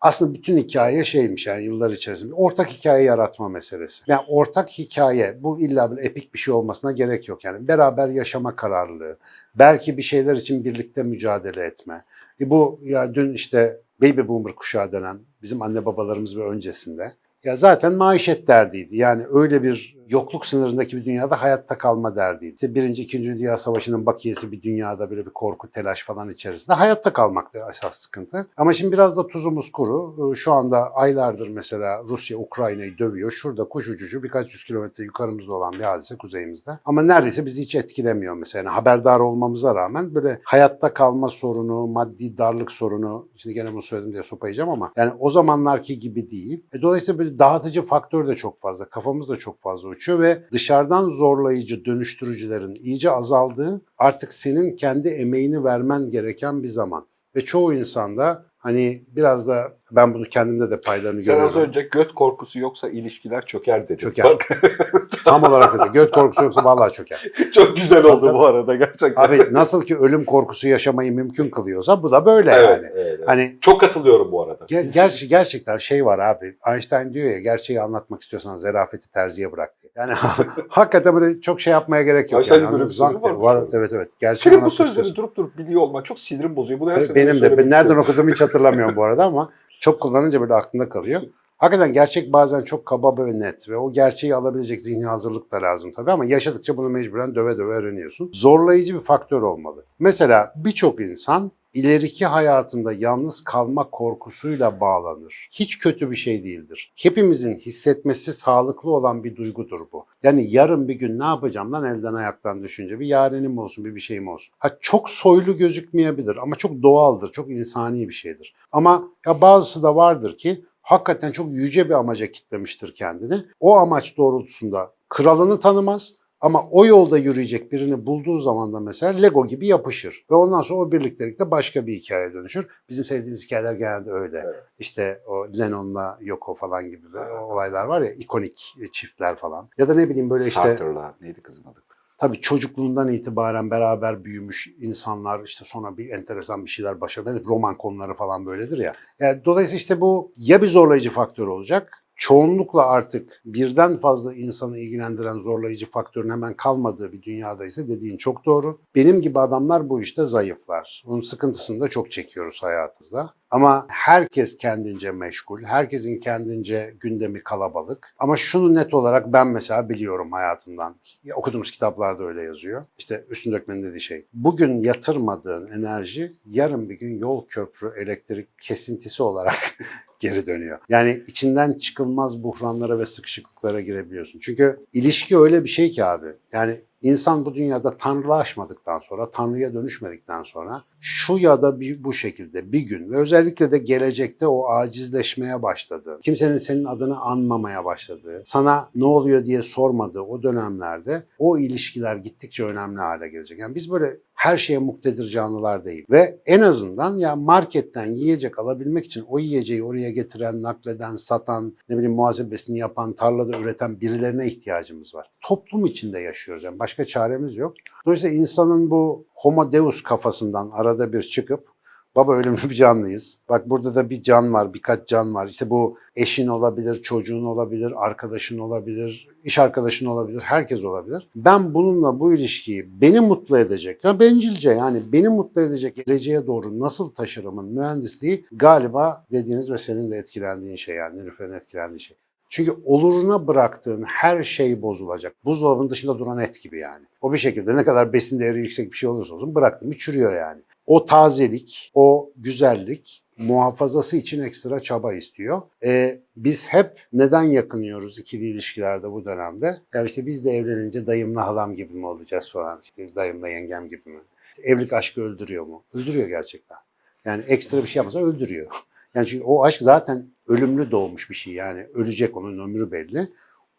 aslında 0.00 0.34
bütün 0.34 0.56
hikaye 0.56 1.04
şeymiş 1.04 1.46
yani 1.46 1.64
yıllar 1.64 1.90
içerisinde 1.90 2.34
ortak 2.34 2.70
hikaye 2.70 3.04
yaratma 3.04 3.48
meselesi. 3.48 4.04
Yani 4.06 4.22
ortak 4.28 4.68
hikaye 4.70 5.36
bu 5.40 5.60
illa 5.60 5.96
bir 5.96 6.04
epik 6.04 6.34
bir 6.34 6.38
şey 6.38 6.54
olmasına 6.54 6.92
gerek 6.92 7.28
yok. 7.28 7.44
Yani 7.44 7.68
beraber 7.68 8.08
yaşama 8.08 8.56
kararlılığı, 8.56 9.16
belki 9.54 9.96
bir 9.96 10.02
şeyler 10.02 10.34
için 10.34 10.64
birlikte 10.64 11.02
mücadele 11.02 11.64
etme. 11.64 12.04
E 12.40 12.50
bu 12.50 12.80
ya 12.82 13.14
dün 13.14 13.32
işte 13.32 13.80
baby 14.02 14.20
boomer 14.28 14.54
kuşağı 14.54 14.92
denen 14.92 15.20
bizim 15.42 15.62
anne 15.62 15.84
babalarımız 15.84 16.38
ve 16.38 16.44
öncesinde 16.44 17.12
ya 17.44 17.56
zaten 17.56 17.94
maişet 17.94 18.48
derdiydi. 18.48 18.96
Yani 18.96 19.26
öyle 19.32 19.62
bir 19.62 19.96
yokluk 20.12 20.46
sınırındaki 20.46 20.96
bir 20.96 21.04
dünyada 21.04 21.42
hayatta 21.42 21.78
kalma 21.78 22.16
derdiydi. 22.16 22.54
İşte 22.54 22.74
Birinci, 22.74 23.02
İkinci 23.02 23.38
Dünya 23.38 23.58
Savaşı'nın 23.58 24.06
bakiyesi 24.06 24.52
bir 24.52 24.62
dünyada 24.62 25.10
böyle 25.10 25.26
bir 25.26 25.30
korku, 25.30 25.70
telaş 25.70 26.02
falan 26.02 26.30
içerisinde 26.30 26.76
hayatta 26.76 27.12
kalmaktı 27.12 27.58
esas 27.70 27.96
sıkıntı. 27.96 28.46
Ama 28.56 28.72
şimdi 28.72 28.92
biraz 28.92 29.16
da 29.16 29.26
tuzumuz 29.26 29.72
kuru. 29.72 30.32
Ee, 30.32 30.34
Şu 30.34 30.52
anda 30.52 30.94
aylardır 30.94 31.48
mesela 31.48 32.02
Rusya 32.08 32.38
Ukrayna'yı 32.38 32.98
dövüyor. 32.98 33.30
Şurada 33.30 33.64
kuş 33.64 33.88
uçuşu 33.88 34.22
birkaç 34.22 34.54
yüz 34.54 34.64
kilometre 34.64 35.04
yukarımızda 35.04 35.52
olan 35.52 35.72
bir 35.72 35.84
hadise 35.84 36.16
kuzeyimizde. 36.16 36.78
Ama 36.84 37.02
neredeyse 37.02 37.46
bizi 37.46 37.62
hiç 37.62 37.74
etkilemiyor 37.74 38.34
mesela. 38.34 38.62
Yani 38.62 38.72
haberdar 38.72 39.20
olmamıza 39.20 39.74
rağmen 39.74 40.14
böyle 40.14 40.40
hayatta 40.44 40.94
kalma 40.94 41.28
sorunu, 41.28 41.86
maddi 41.86 42.38
darlık 42.38 42.72
sorunu, 42.72 43.28
şimdi 43.36 43.54
gene 43.54 43.72
bunu 43.72 43.82
söyledim 43.82 44.12
diye 44.12 44.22
sopayacağım 44.22 44.70
ama 44.70 44.92
yani 44.96 45.12
o 45.18 45.30
zamanlarki 45.30 45.98
gibi 45.98 46.30
değil. 46.30 46.64
E, 46.72 46.82
dolayısıyla 46.82 47.18
böyle 47.18 47.38
dağıtıcı 47.38 47.82
faktör 47.82 48.28
de 48.28 48.34
çok 48.34 48.60
fazla, 48.60 48.84
kafamız 48.84 49.28
da 49.28 49.36
çok 49.36 49.62
fazla 49.62 49.88
uçuyor 49.88 50.01
ve 50.08 50.38
dışarıdan 50.52 51.08
zorlayıcı 51.10 51.84
dönüştürücülerin 51.84 52.74
iyice 52.74 53.10
azaldığı 53.10 53.80
artık 53.98 54.32
senin 54.32 54.76
kendi 54.76 55.08
emeğini 55.08 55.64
vermen 55.64 56.10
gereken 56.10 56.62
bir 56.62 56.68
zaman. 56.68 57.06
Ve 57.36 57.40
çoğu 57.40 57.74
insanda 57.74 58.44
hani 58.58 59.02
biraz 59.08 59.48
da 59.48 59.72
ben 59.90 60.14
bunu 60.14 60.24
kendimde 60.24 60.70
de 60.70 60.80
paylarını 60.80 61.22
Sen 61.22 61.32
az 61.40 61.52
görüyorum. 61.52 61.68
önce 61.68 61.88
göt 61.92 62.14
korkusu 62.14 62.58
yoksa 62.58 62.88
ilişkiler 62.88 63.46
çöker 63.46 63.84
dedin. 63.84 63.96
Çöker. 63.96 64.24
Bak, 64.24 64.48
Tam 65.24 65.42
olarak 65.42 65.74
öyle. 65.80 65.90
Göt 65.92 66.12
korkusu 66.14 66.44
yoksa 66.44 66.64
vallahi 66.64 66.92
çöker. 66.92 67.26
çok 67.54 67.76
güzel 67.76 68.04
oldu 68.04 68.26
Tabii. 68.26 68.38
bu 68.38 68.46
arada 68.46 68.74
gerçekten. 68.74 69.22
Abi 69.22 69.40
nasıl 69.50 69.82
ki 69.82 69.98
ölüm 69.98 70.24
korkusu 70.24 70.68
yaşamayı 70.68 71.12
mümkün 71.12 71.50
kılıyorsa 71.50 72.02
bu 72.02 72.10
da 72.10 72.26
böyle 72.26 72.50
evet, 72.50 72.68
yani. 72.68 72.86
evet. 72.94 73.20
Hani 73.26 73.56
Çok 73.60 73.80
katılıyorum 73.80 74.32
bu 74.32 74.42
arada. 74.42 74.64
Ger- 74.64 74.90
gerçi 74.90 75.28
gerçekten 75.28 75.78
şey 75.78 76.06
var 76.06 76.18
abi. 76.18 76.56
Einstein 76.68 77.12
diyor 77.14 77.30
ya 77.30 77.38
gerçeği 77.40 77.80
anlatmak 77.80 78.22
istiyorsan 78.22 78.56
zerafeti 78.56 79.10
terziye 79.10 79.52
bırak. 79.52 79.74
Yani 79.96 80.12
hakikaten 80.68 81.14
böyle 81.14 81.40
çok 81.40 81.60
şey 81.60 81.72
yapmaya 81.72 82.02
gerek 82.02 82.32
yok. 82.32 82.50
Yani. 82.50 82.72
böyle 82.72 82.84
bir 82.84 82.90
Zank 82.90 83.22
var 83.22 83.30
var. 83.30 83.64
Evet 83.72 83.92
evet. 83.92 84.10
Gerçeği 84.18 84.54
Senin 84.54 84.66
bu 84.66 84.70
sözleri 84.70 85.14
durup 85.14 85.36
durup 85.36 85.58
biliyor 85.58 85.80
olman 85.80 86.02
çok 86.02 86.20
sinirim 86.20 86.56
bozuyor. 86.56 86.80
Bunu 86.80 86.90
her 86.90 87.14
benim 87.14 87.40
de. 87.40 87.58
Ben 87.58 87.70
nereden 87.70 87.96
okuduğumu 87.96 88.30
hiç 88.30 88.40
hatırlamıyorum 88.40 88.96
bu 88.96 89.04
arada 89.04 89.24
ama 89.24 89.50
çok 89.80 90.00
kullanınca 90.00 90.40
böyle 90.40 90.54
aklımda 90.54 90.88
kalıyor. 90.88 91.22
Hakikaten 91.58 91.92
gerçek 91.92 92.32
bazen 92.32 92.62
çok 92.62 92.86
kaba 92.86 93.26
ve 93.26 93.38
net 93.38 93.68
ve 93.68 93.76
o 93.76 93.92
gerçeği 93.92 94.34
alabilecek 94.34 94.82
zihni 94.82 95.04
hazırlık 95.04 95.52
da 95.52 95.62
lazım 95.62 95.90
tabii 95.96 96.12
ama 96.12 96.24
yaşadıkça 96.24 96.76
bunu 96.76 96.88
mecburen 96.88 97.34
döve 97.34 97.58
döve 97.58 97.74
öğreniyorsun. 97.74 98.30
Zorlayıcı 98.34 98.94
bir 98.94 99.00
faktör 99.00 99.42
olmalı. 99.42 99.84
Mesela 99.98 100.52
birçok 100.56 101.00
insan 101.00 101.52
ileriki 101.74 102.26
hayatında 102.26 102.92
yalnız 102.92 103.44
kalma 103.44 103.90
korkusuyla 103.90 104.80
bağlanır. 104.80 105.48
Hiç 105.52 105.78
kötü 105.78 106.10
bir 106.10 106.16
şey 106.16 106.44
değildir. 106.44 106.92
Hepimizin 106.96 107.58
hissetmesi 107.58 108.32
sağlıklı 108.32 108.90
olan 108.90 109.24
bir 109.24 109.36
duygudur 109.36 109.80
bu. 109.92 110.06
Yani 110.22 110.46
yarın 110.50 110.88
bir 110.88 110.94
gün 110.94 111.18
ne 111.18 111.24
yapacağım 111.24 111.72
lan 111.72 111.84
elden 111.84 112.14
ayaktan 112.14 112.62
düşünce 112.62 113.00
bir 113.00 113.06
yarenim 113.06 113.58
olsun 113.58 113.84
bir 113.84 113.94
bir 113.94 114.00
şeyim 114.00 114.28
olsun. 114.28 114.54
Ha 114.58 114.76
çok 114.80 115.10
soylu 115.10 115.56
gözükmeyebilir 115.56 116.36
ama 116.36 116.54
çok 116.54 116.82
doğaldır, 116.82 117.32
çok 117.32 117.50
insani 117.50 118.08
bir 118.08 118.14
şeydir. 118.14 118.54
Ama 118.72 119.08
ya 119.26 119.40
bazısı 119.40 119.82
da 119.82 119.96
vardır 119.96 120.38
ki 120.38 120.64
hakikaten 120.82 121.32
çok 121.32 121.52
yüce 121.52 121.84
bir 121.88 121.94
amaca 121.94 122.30
kitlemiştir 122.30 122.94
kendini. 122.94 123.44
O 123.60 123.76
amaç 123.76 124.16
doğrultusunda 124.16 124.92
kralını 125.08 125.60
tanımaz 125.60 126.14
ama 126.42 126.68
o 126.70 126.86
yolda 126.86 127.18
yürüyecek 127.18 127.72
birini 127.72 128.06
bulduğu 128.06 128.38
zaman 128.38 128.72
da 128.72 128.80
mesela 128.80 129.12
Lego 129.12 129.46
gibi 129.46 129.66
yapışır. 129.66 130.24
Ve 130.30 130.34
ondan 130.34 130.60
sonra 130.60 130.80
o 130.80 130.92
birliktelikte 130.92 131.50
başka 131.50 131.86
bir 131.86 131.94
hikaye 131.94 132.32
dönüşür. 132.32 132.66
Bizim 132.88 133.04
sevdiğimiz 133.04 133.46
hikayeler 133.46 133.74
genelde 133.74 134.10
öyle. 134.10 134.42
Evet. 134.44 134.64
İşte 134.78 135.20
o 135.26 135.46
Lennon'la 135.58 136.18
Yoko 136.20 136.54
falan 136.54 136.90
gibi 136.90 137.06
olaylar 137.50 137.84
var 137.84 138.00
ya 138.00 138.12
ikonik 138.12 138.74
çiftler 138.92 139.36
falan. 139.36 139.68
Ya 139.78 139.88
da 139.88 139.94
ne 139.94 140.08
bileyim 140.08 140.30
böyle 140.30 140.44
işte 140.46 140.60
Sartre'la 140.60 141.14
neydi 141.20 141.42
kızın 141.42 141.64
adı? 141.64 141.82
tabii 142.22 142.40
çocukluğundan 142.40 143.08
itibaren 143.08 143.70
beraber 143.70 144.24
büyümüş 144.24 144.68
insanlar 144.80 145.44
işte 145.44 145.64
sonra 145.64 145.96
bir 145.96 146.10
enteresan 146.10 146.64
bir 146.64 146.70
şeyler 146.70 147.00
başarıyor. 147.00 147.44
Roman 147.44 147.76
konuları 147.76 148.14
falan 148.14 148.46
böyledir 148.46 148.78
ya. 148.78 148.94
Yani 149.20 149.44
dolayısıyla 149.44 149.76
işte 149.76 150.00
bu 150.00 150.32
ya 150.36 150.62
bir 150.62 150.66
zorlayıcı 150.66 151.10
faktör 151.10 151.46
olacak. 151.46 152.01
Çoğunlukla 152.22 152.86
artık 152.86 153.40
birden 153.44 153.96
fazla 153.96 154.34
insanı 154.34 154.78
ilgilendiren 154.78 155.38
zorlayıcı 155.38 155.90
faktörün 155.90 156.30
hemen 156.30 156.54
kalmadığı 156.54 157.12
bir 157.12 157.22
dünyada 157.22 157.64
ise 157.64 157.88
dediğin 157.88 158.16
çok 158.16 158.44
doğru. 158.44 158.80
Benim 158.94 159.20
gibi 159.20 159.38
adamlar 159.38 159.88
bu 159.88 160.00
işte 160.00 160.24
zayıflar. 160.24 161.02
Bunun 161.06 161.20
sıkıntısını 161.20 161.80
da 161.80 161.88
çok 161.88 162.10
çekiyoruz 162.10 162.62
hayatımızda. 162.62 163.34
Ama 163.50 163.86
herkes 163.88 164.56
kendince 164.56 165.10
meşgul, 165.12 165.62
herkesin 165.62 166.20
kendince 166.20 166.94
gündemi 167.00 167.42
kalabalık. 167.42 168.14
Ama 168.18 168.36
şunu 168.36 168.74
net 168.74 168.94
olarak 168.94 169.32
ben 169.32 169.46
mesela 169.46 169.88
biliyorum 169.88 170.32
hayatımdan. 170.32 170.96
Ya, 171.24 171.36
Okuduğumuz 171.36 171.70
kitaplarda 171.70 172.24
öyle 172.24 172.42
yazıyor. 172.42 172.84
İşte 172.98 173.24
Üstün 173.30 173.52
Dökmen'in 173.52 173.82
dediği 173.82 174.00
şey. 174.00 174.26
Bugün 174.32 174.80
yatırmadığın 174.80 175.70
enerji 175.70 176.32
yarın 176.46 176.90
bir 176.90 176.98
gün 176.98 177.18
yol 177.18 177.46
köprü 177.46 177.92
elektrik 177.96 178.48
kesintisi 178.58 179.22
olarak 179.22 179.76
geri 180.22 180.46
dönüyor. 180.46 180.78
Yani 180.88 181.22
içinden 181.26 181.72
çıkılmaz 181.72 182.42
buhranlara 182.42 182.98
ve 182.98 183.06
sıkışıklıklara 183.06 183.80
girebiliyorsun. 183.80 184.38
Çünkü 184.42 184.80
ilişki 184.92 185.38
öyle 185.38 185.64
bir 185.64 185.68
şey 185.68 185.90
ki 185.90 186.04
abi. 186.04 186.26
Yani 186.52 186.80
insan 187.02 187.44
bu 187.44 187.54
dünyada 187.54 187.96
tanrılaşmadıktan 187.96 188.98
sonra, 188.98 189.30
tanrıya 189.30 189.74
dönüşmedikten 189.74 190.42
sonra 190.42 190.84
şu 191.00 191.38
ya 191.38 191.62
da 191.62 191.80
bir, 191.80 192.04
bu 192.04 192.12
şekilde 192.12 192.72
bir 192.72 192.80
gün 192.80 193.10
ve 193.10 193.16
özellikle 193.16 193.70
de 193.70 193.78
gelecekte 193.78 194.46
o 194.46 194.68
acizleşmeye 194.68 195.62
başladığı, 195.62 196.20
kimsenin 196.20 196.56
senin 196.56 196.84
adını 196.84 197.20
anmamaya 197.20 197.84
başladığı, 197.84 198.42
sana 198.44 198.90
ne 198.94 199.04
oluyor 199.04 199.44
diye 199.44 199.62
sormadığı 199.62 200.20
o 200.20 200.42
dönemlerde 200.42 201.22
o 201.38 201.58
ilişkiler 201.58 202.16
gittikçe 202.16 202.64
önemli 202.64 203.00
hale 203.00 203.28
gelecek. 203.28 203.58
Yani 203.58 203.74
biz 203.74 203.90
böyle 203.90 204.16
her 204.42 204.56
şeye 204.56 204.78
muktedir 204.78 205.24
canlılar 205.24 205.84
değil. 205.84 206.04
Ve 206.10 206.38
en 206.46 206.60
azından 206.60 207.16
ya 207.16 207.36
marketten 207.36 208.06
yiyecek 208.06 208.58
alabilmek 208.58 209.04
için 209.06 209.24
o 209.28 209.38
yiyeceği 209.38 209.84
oraya 209.84 210.10
getiren, 210.10 210.62
nakleden, 210.62 211.16
satan, 211.16 211.76
ne 211.88 211.96
bileyim 211.96 212.14
muhasebesini 212.14 212.78
yapan, 212.78 213.12
tarlada 213.12 213.58
üreten 213.58 214.00
birilerine 214.00 214.46
ihtiyacımız 214.46 215.14
var. 215.14 215.30
Toplum 215.40 215.86
içinde 215.86 216.18
yaşıyoruz 216.18 216.64
yani 216.64 216.78
başka 216.78 217.04
çaremiz 217.04 217.56
yok. 217.56 217.74
Dolayısıyla 218.06 218.36
insanın 218.36 218.90
bu 218.90 219.26
homo 219.34 219.72
deus 219.72 220.02
kafasından 220.02 220.70
arada 220.72 221.12
bir 221.12 221.22
çıkıp 221.22 221.71
Baba 222.16 222.36
ölümlü 222.36 222.62
bir 222.70 222.74
canlıyız. 222.74 223.38
Bak 223.48 223.70
burada 223.70 223.94
da 223.94 224.10
bir 224.10 224.22
can 224.22 224.52
var, 224.52 224.74
birkaç 224.74 225.08
can 225.08 225.34
var. 225.34 225.48
İşte 225.48 225.70
bu 225.70 225.98
eşin 226.16 226.46
olabilir, 226.46 227.02
çocuğun 227.02 227.44
olabilir, 227.44 227.92
arkadaşın 227.96 228.58
olabilir, 228.58 229.28
iş 229.44 229.58
arkadaşın 229.58 230.06
olabilir, 230.06 230.40
herkes 230.40 230.84
olabilir. 230.84 231.28
Ben 231.36 231.74
bununla 231.74 232.20
bu 232.20 232.34
ilişkiyi 232.34 233.00
beni 233.00 233.20
mutlu 233.20 233.58
edecek, 233.58 234.04
ya 234.04 234.20
bencilce 234.20 234.70
yani 234.70 235.02
beni 235.12 235.28
mutlu 235.28 235.60
edecek 235.60 235.96
geleceğe 235.96 236.46
doğru 236.46 236.80
nasıl 236.80 237.10
taşırımın 237.10 237.64
mühendisliği 237.64 238.44
galiba 238.52 239.26
dediğiniz 239.32 239.70
ve 239.70 239.78
senin 239.78 240.10
de 240.10 240.16
etkilendiğin 240.16 240.76
şey 240.76 240.96
yani 240.96 241.18
Nilüfer'in 241.18 241.52
etkilendiği 241.52 242.00
şey. 242.00 242.16
Çünkü 242.48 242.74
oluruna 242.84 243.46
bıraktığın 243.46 244.02
her 244.02 244.42
şey 244.42 244.82
bozulacak. 244.82 245.34
Buzdolabının 245.44 245.90
dışında 245.90 246.18
duran 246.18 246.38
et 246.38 246.62
gibi 246.62 246.78
yani. 246.78 247.04
O 247.20 247.32
bir 247.32 247.38
şekilde 247.38 247.76
ne 247.76 247.84
kadar 247.84 248.12
besin 248.12 248.40
değeri 248.40 248.58
yüksek 248.58 248.92
bir 248.92 248.96
şey 248.96 249.08
olursa 249.08 249.34
olsun 249.34 249.54
bıraktın 249.54 249.90
çürüyor 249.90 250.36
yani. 250.36 250.62
O 250.86 251.04
tazelik, 251.04 251.90
o 251.94 252.32
güzellik 252.36 253.22
muhafazası 253.38 254.16
için 254.16 254.42
ekstra 254.42 254.80
çaba 254.80 255.14
istiyor. 255.14 255.62
E, 255.84 256.18
biz 256.36 256.68
hep 256.68 256.90
neden 257.12 257.42
yakınıyoruz 257.42 258.18
ikili 258.18 258.50
ilişkilerde 258.50 259.12
bu 259.12 259.24
dönemde? 259.24 259.80
Ya 259.94 260.04
işte 260.04 260.26
biz 260.26 260.44
de 260.44 260.50
evlenince 260.50 261.06
dayımla 261.06 261.46
halam 261.46 261.76
gibi 261.76 261.94
mi 261.94 262.06
olacağız 262.06 262.50
falan, 262.50 262.80
işte 262.82 263.14
dayımla 263.14 263.48
yengem 263.48 263.88
gibi 263.88 264.10
mi? 264.10 264.20
Evlilik 264.62 264.92
aşkı 264.92 265.22
öldürüyor 265.22 265.66
mu? 265.66 265.82
Öldürüyor 265.94 266.28
gerçekten. 266.28 266.78
Yani 267.24 267.44
ekstra 267.48 267.82
bir 267.82 267.86
şey 267.86 268.00
yapmasa 268.00 268.20
öldürüyor. 268.20 268.66
Yani 269.14 269.26
çünkü 269.26 269.44
o 269.44 269.64
aşk 269.64 269.82
zaten 269.82 270.26
ölümlü 270.48 270.90
doğmuş 270.90 271.30
bir 271.30 271.34
şey 271.34 271.54
yani 271.54 271.86
ölecek 271.94 272.36
onun 272.36 272.58
ömrü 272.58 272.92
belli. 272.92 273.28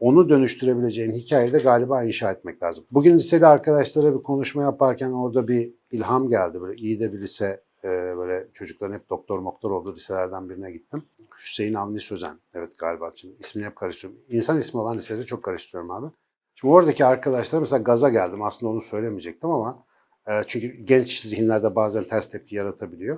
Onu 0.04 0.30
dönüştürebileceğin 0.30 1.12
hikayeyi 1.12 1.54
de 1.54 1.58
galiba 1.58 2.04
inşa 2.04 2.32
etmek 2.32 2.64
lazım. 2.64 2.86
Bugün 2.92 3.14
liseli 3.14 3.46
arkadaşlara 3.46 4.18
bir 4.18 4.24
konuşma 4.24 4.64
yaparken 4.64 5.12
orada 5.12 5.48
bir 5.48 5.74
ilham 5.92 6.30
geldi. 6.30 6.62
Böyle 6.62 6.82
iyi 6.82 7.00
de 7.00 7.14
bir 7.14 7.22
lise 7.22 7.64
e, 7.84 7.88
böyle 7.88 8.48
çocukların 8.54 8.94
hep 8.94 9.10
doktor 9.10 9.40
moktor 9.40 9.72
olduğu 9.72 9.96
liselerden 9.96 10.50
birine 10.50 10.72
gittim. 10.72 11.04
Hüseyin 11.44 11.74
Avni 11.74 12.00
Sözen. 12.00 12.40
Evet 12.54 12.78
galiba 12.78 13.12
şimdi 13.16 13.36
ismini 13.40 13.66
hep 13.66 13.76
karıştırıyorum. 13.76 14.24
İnsan 14.30 14.58
ismi 14.58 14.80
olan 14.80 14.98
liseleri 14.98 15.26
çok 15.26 15.44
karıştırıyorum 15.44 15.92
abi. 15.92 16.12
Şimdi 16.56 16.74
oradaki 16.74 17.06
arkadaşlar 17.06 17.60
mesela 17.60 17.84
gaza 17.84 18.10
geldim. 18.10 18.42
Aslında 18.42 18.72
onu 18.72 18.82
söylemeyecektim 18.82 19.50
ama 19.50 19.86
e, 20.28 20.42
çünkü 20.48 20.68
genç 20.68 21.22
zihinlerde 21.22 21.76
bazen 21.76 22.04
ters 22.04 22.30
tepki 22.30 22.56
yaratabiliyor 22.56 23.18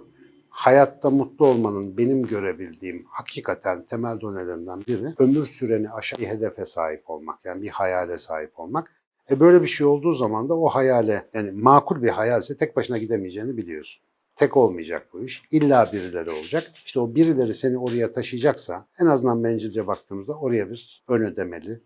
hayatta 0.55 1.09
mutlu 1.09 1.47
olmanın 1.47 1.97
benim 1.97 2.23
görebildiğim 2.23 3.05
hakikaten 3.09 3.85
temel 3.85 4.21
donelerinden 4.21 4.81
biri 4.87 5.13
ömür 5.19 5.45
süreni 5.45 5.91
aşan 5.91 6.19
bir 6.19 6.27
hedefe 6.27 6.65
sahip 6.65 7.09
olmak. 7.09 7.39
Yani 7.45 7.61
bir 7.61 7.69
hayale 7.69 8.17
sahip 8.17 8.59
olmak. 8.59 8.91
E 9.31 9.39
böyle 9.39 9.61
bir 9.61 9.67
şey 9.67 9.87
olduğu 9.87 10.13
zaman 10.13 10.49
da 10.49 10.57
o 10.57 10.67
hayale 10.67 11.25
yani 11.33 11.51
makul 11.51 12.01
bir 12.01 12.09
hayalse 12.09 12.57
tek 12.57 12.75
başına 12.75 12.97
gidemeyeceğini 12.97 13.57
biliyorsun. 13.57 14.03
Tek 14.35 14.57
olmayacak 14.57 15.07
bu 15.13 15.23
iş. 15.23 15.43
İlla 15.51 15.89
birileri 15.93 16.29
olacak. 16.29 16.71
İşte 16.85 16.99
o 16.99 17.15
birileri 17.15 17.53
seni 17.53 17.77
oraya 17.77 18.11
taşıyacaksa 18.11 18.87
en 18.99 19.05
azından 19.05 19.43
bencilce 19.43 19.87
baktığımızda 19.87 20.33
oraya 20.33 20.69
bir 20.69 21.03
ön 21.07 21.21
ödemeli 21.21 21.79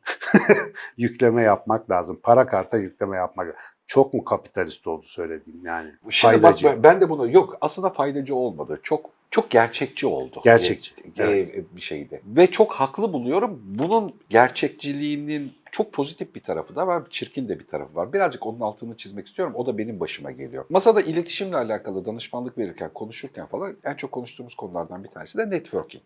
yükleme 0.98 1.44
yapmak 1.44 1.90
lazım. 1.90 2.20
Para 2.24 2.48
karta 2.48 2.78
yükleme 2.78 3.18
yapmak 3.18 3.48
lazım. 3.48 3.62
Çok 3.89 4.13
mu 4.13 4.24
kapitalist 4.24 4.88
oldu 4.88 5.05
söylediğim 5.05 5.65
yani? 5.65 5.91
Şimdi 6.10 6.31
Faydacı. 6.41 6.67
bak 6.67 6.84
ben- 6.84 7.01
de 7.01 7.10
bunu 7.10 7.31
yok 7.31 7.58
aslında 7.62 7.89
faydacı 7.89 8.36
olmadı. 8.36 8.79
Çok 8.84 9.10
çok 9.31 9.50
gerçekçi 9.50 10.08
oldu. 10.08 10.41
Gerçekçi, 10.43 10.93
E, 11.17 11.24
evet. 11.24 11.55
bir 11.75 11.81
şeydi. 11.81 12.22
Ve 12.25 12.48
çok 12.48 12.72
haklı 12.72 13.13
buluyorum. 13.13 13.62
Bunun 13.65 14.13
gerçekçiliğinin 14.29 15.53
çok 15.72 15.93
pozitif 15.93 16.36
bir 16.36 16.41
tarafı 16.41 16.75
da 16.75 16.88
var, 16.88 17.03
çirkin 17.10 17.50
de 17.50 17.60
bir 17.60 17.67
tarafı 17.67 17.96
var. 17.96 18.13
Birazcık 18.13 18.46
onun 18.46 18.60
altını 18.60 18.98
çizmek 18.98 19.27
istiyorum. 19.27 19.53
O 19.55 19.65
da 19.65 19.77
benim 19.77 20.00
başıma 20.00 20.31
geliyor. 20.31 20.65
Masada 20.69 21.01
iletişimle 21.01 21.58
alakalı 21.58 22.05
danışmanlık 22.05 22.58
verirken, 22.58 22.89
konuşurken 22.93 23.46
falan 23.46 23.75
en 23.84 23.93
çok 23.96 24.12
konuştuğumuz 24.12 24.55
konulardan 24.55 25.03
bir 25.03 25.10
tanesi 25.10 25.38
de 25.38 25.50
networking. 25.50 26.03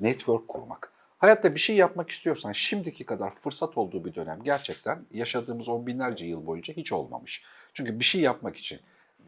Network 0.00 0.48
kurmak. 0.48 0.92
Hayatta 1.18 1.54
bir 1.54 1.60
şey 1.60 1.76
yapmak 1.76 2.10
istiyorsan 2.10 2.52
şimdiki 2.52 3.04
kadar 3.04 3.34
fırsat 3.34 3.78
olduğu 3.78 4.04
bir 4.04 4.14
dönem 4.14 4.42
gerçekten 4.44 5.04
yaşadığımız 5.10 5.68
on 5.68 5.86
binlerce 5.86 6.26
yıl 6.26 6.46
boyunca 6.46 6.74
hiç 6.74 6.92
olmamış. 6.92 7.42
Çünkü 7.74 8.00
bir 8.00 8.04
şey 8.04 8.20
yapmak 8.20 8.56
için 8.56 8.80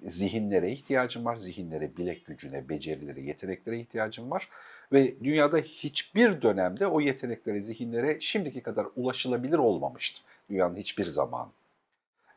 zihinlere 0.09 0.73
ihtiyacın 0.73 1.25
var. 1.25 1.37
Zihinlere, 1.37 1.97
bilek 1.97 2.27
gücüne, 2.27 2.69
becerilere, 2.69 3.21
yeteneklere 3.21 3.81
ihtiyacın 3.81 4.31
var. 4.31 4.49
Ve 4.93 5.15
dünyada 5.25 5.59
hiçbir 5.59 6.43
dönemde 6.43 6.87
o 6.87 7.01
yeteneklere, 7.01 7.63
zihinlere 7.63 8.21
şimdiki 8.21 8.61
kadar 8.61 8.87
ulaşılabilir 8.97 9.59
olmamıştı. 9.59 10.23
Dünyanın 10.51 10.77
hiçbir 10.77 11.05
zamanı. 11.05 11.49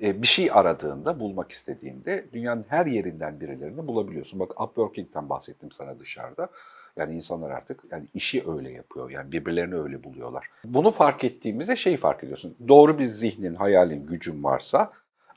E, 0.02 0.22
bir 0.22 0.28
şey 0.28 0.52
aradığında, 0.52 1.20
bulmak 1.20 1.52
istediğinde 1.52 2.26
dünyanın 2.34 2.66
her 2.70 2.86
yerinden 2.86 3.40
birilerini 3.40 3.88
bulabiliyorsun. 3.88 4.40
Bak 4.40 4.62
Upworking'den 4.62 5.30
bahsettim 5.30 5.72
sana 5.72 6.00
dışarıda. 6.00 6.50
Yani 6.98 7.16
insanlar 7.16 7.52
artık 7.52 7.84
yani 7.92 8.06
işi 8.14 8.44
öyle 8.48 8.72
yapıyor. 8.72 9.10
Yani 9.10 9.32
birbirlerini 9.32 9.76
öyle 9.76 10.04
buluyorlar. 10.04 10.50
Bunu 10.66 10.92
fark 10.92 11.24
ettiğimizde 11.24 11.76
şeyi 11.76 11.98
fark 11.98 12.24
ediyorsun. 12.24 12.56
Doğru 12.68 13.00
bir 13.00 13.08
zihnin, 13.08 13.56
hayalin, 13.56 14.08
gücün 14.08 14.44
varsa 14.44 14.92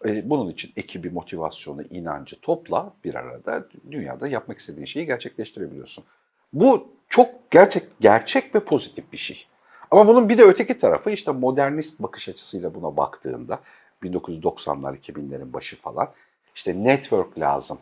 e, 0.04 0.30
bunun 0.30 0.50
için 0.50 0.72
ekibi, 0.76 1.10
motivasyonu, 1.10 1.82
inancı 1.82 2.40
topla 2.40 2.92
bir 3.04 3.14
arada 3.14 3.68
dünyada 3.90 4.28
yapmak 4.28 4.58
istediğin 4.58 4.86
şeyi 4.86 5.06
gerçekleştirebiliyorsun. 5.06 6.04
Bu 6.52 6.88
çok 7.08 7.50
gerçek 7.50 7.82
gerçek 8.00 8.54
ve 8.54 8.60
pozitif 8.60 9.12
bir 9.12 9.18
şey. 9.18 9.46
Ama 9.90 10.06
bunun 10.06 10.28
bir 10.28 10.38
de 10.38 10.42
öteki 10.42 10.78
tarafı 10.78 11.10
işte 11.10 11.32
modernist 11.32 12.02
bakış 12.02 12.28
açısıyla 12.28 12.74
buna 12.74 12.96
baktığında 12.96 13.60
1990'lar 14.02 14.98
2000'lerin 14.98 15.52
başı 15.52 15.80
falan 15.80 16.10
işte 16.54 16.84
network 16.84 17.38
lazım. 17.38 17.78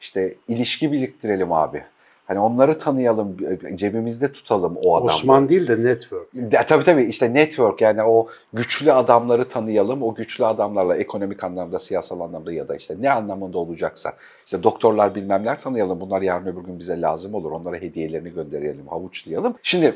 İşte 0.00 0.34
ilişki 0.48 0.92
biriktirelim 0.92 1.52
abi. 1.52 1.84
Hani 2.30 2.40
onları 2.40 2.78
tanıyalım, 2.78 3.36
cebimizde 3.74 4.32
tutalım 4.32 4.76
o 4.76 4.96
adamları. 4.96 5.14
Osman 5.14 5.48
değil 5.48 5.68
de 5.68 5.84
network. 5.84 6.28
Ya, 6.52 6.66
tabii 6.66 6.84
tabii 6.84 7.02
işte 7.02 7.34
network 7.34 7.80
yani 7.80 8.02
o 8.02 8.28
güçlü 8.52 8.92
adamları 8.92 9.48
tanıyalım. 9.48 10.02
O 10.02 10.14
güçlü 10.14 10.46
adamlarla 10.46 10.96
ekonomik 10.96 11.44
anlamda, 11.44 11.78
siyasal 11.78 12.20
anlamda 12.20 12.52
ya 12.52 12.68
da 12.68 12.76
işte 12.76 12.96
ne 13.00 13.10
anlamında 13.10 13.58
olacaksa. 13.58 14.12
işte 14.44 14.62
doktorlar 14.62 15.14
bilmemler 15.14 15.60
tanıyalım. 15.60 16.00
Bunlar 16.00 16.22
yarın 16.22 16.46
öbür 16.46 16.62
gün 16.62 16.78
bize 16.78 17.00
lazım 17.00 17.34
olur. 17.34 17.52
Onlara 17.52 17.76
hediyelerini 17.76 18.30
gönderelim, 18.30 18.86
havuçlayalım. 18.88 19.54
Şimdi 19.62 19.94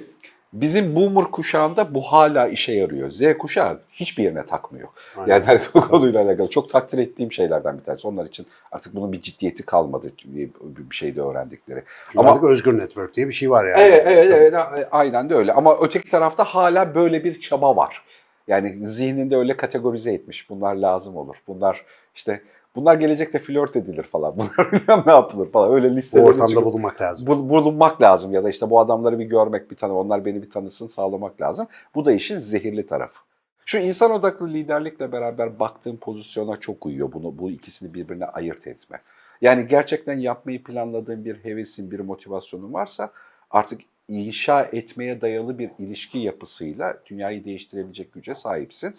bizim 0.55 0.97
boomer 0.97 1.25
kuşağında 1.25 1.95
bu 1.95 2.01
hala 2.03 2.49
işe 2.49 2.73
yarıyor. 2.73 3.11
Z 3.11 3.23
kuşağı 3.39 3.81
hiçbir 3.93 4.25
yerine 4.25 4.47
takmıyor. 4.47 4.89
Aynen. 5.17 5.33
Yani 5.47 5.61
bu 5.75 5.89
konuyla 5.89 6.23
alakalı 6.25 6.51
çok 6.51 6.71
takdir 6.71 6.99
ettiğim 6.99 7.33
şeylerden 7.33 7.79
bir 7.79 7.85
tanesi. 7.85 8.09
Onlar 8.09 8.27
için 8.27 8.47
artık 8.73 8.95
bunun 8.95 9.13
bir 9.13 9.23
ciddiyeti 9.23 9.63
kalmadı 9.63 10.13
bir 10.25 10.97
şeyde 10.97 11.23
öğrendikleri. 11.23 11.83
Çünkü 12.07 12.19
Ama- 12.19 12.31
artık 12.31 12.45
özgür 12.45 12.79
network 12.79 13.15
diye 13.15 13.29
bir 13.29 13.33
şey 13.33 13.51
var 13.51 13.65
yani. 13.67 13.81
Evet, 13.81 14.03
evet, 14.07 14.31
evet, 14.33 14.55
a- 14.55 14.89
aynen 14.91 15.31
de 15.31 15.35
öyle. 15.35 15.53
Ama 15.53 15.77
öteki 15.81 16.11
tarafta 16.11 16.45
hala 16.45 16.95
böyle 16.95 17.25
bir 17.25 17.41
çaba 17.41 17.77
var. 17.77 18.03
Yani 18.49 18.87
zihninde 18.87 19.37
öyle 19.37 19.57
kategorize 19.57 20.13
etmiş. 20.13 20.51
Bunlar 20.51 20.75
lazım 20.75 21.17
olur. 21.17 21.37
Bunlar 21.49 21.85
işte 22.15 22.41
bunlar 22.77 22.95
gelecekte 22.95 23.39
flört 23.39 23.77
edilir 23.77 24.03
falan. 24.03 24.35
Bunlar 24.37 24.73
bilmem 24.73 25.03
ne 25.07 25.13
yapılır 25.13 25.51
falan. 25.53 25.73
Öyle 25.75 25.91
Bu 25.93 25.97
listeleri 25.97 26.25
ortamda 26.27 26.47
çıkıp- 26.53 26.65
bulunmak 26.65 27.01
lazım. 27.03 27.27
bul- 27.27 27.49
bulunmak 27.49 28.03
lazım 28.03 28.33
ya 28.33 28.45
da 28.45 28.51
işte 28.51 28.71
bu 28.71 28.81
adamları 28.81 29.19
bir 29.19 29.25
görmek, 29.25 29.71
bir 29.71 29.77
tanı, 29.77 29.99
onlar 29.99 30.25
beni 30.25 30.43
bir 30.43 30.51
tanısın 30.51 30.89
sağlamak 30.89 31.41
lazım. 31.41 31.67
Bu 31.95 32.05
da 32.05 32.13
işin 32.13 32.39
zehirli 32.39 32.87
tarafı. 32.87 33.19
Şu 33.67 33.79
insan 33.79 34.11
odaklı 34.11 34.49
liderlikle 34.49 35.13
beraber 35.13 35.59
baktığım 35.59 35.97
pozisyona 35.97 36.57
çok 36.57 36.87
uyuyor. 36.87 37.13
Bunu 37.13 37.39
bu 37.39 37.51
ikisini 37.51 37.95
birbirine 37.95 38.25
ayırt 38.27 38.67
etme. 38.67 39.01
Yani 39.41 39.67
gerçekten 39.69 40.19
yapmayı 40.19 40.63
planladığın 40.63 41.25
bir 41.25 41.37
hevesin, 41.37 41.91
bir 41.91 42.01
motivasyonun 42.01 42.73
varsa 42.73 43.11
artık 43.51 43.81
inşa 44.09 44.63
etmeye 44.63 45.21
dayalı 45.21 45.59
bir 45.59 45.71
ilişki 45.79 46.19
yapısıyla 46.19 46.97
dünyayı 47.11 47.45
değiştirebilecek 47.45 48.13
güce 48.13 48.35
sahipsin. 48.35 48.95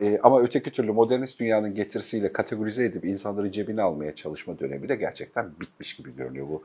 Ee, 0.00 0.18
ama 0.22 0.40
öteki 0.40 0.72
türlü 0.72 0.92
modernist 0.92 1.40
dünyanın 1.40 1.74
getirisiyle 1.74 2.32
kategorize 2.32 2.84
edip 2.84 3.04
insanları 3.04 3.52
cebine 3.52 3.82
almaya 3.82 4.14
çalışma 4.14 4.58
dönemi 4.58 4.88
de 4.88 4.96
gerçekten 4.96 5.60
bitmiş 5.60 5.96
gibi 5.96 6.16
görünüyor. 6.16 6.48
Bu 6.48 6.62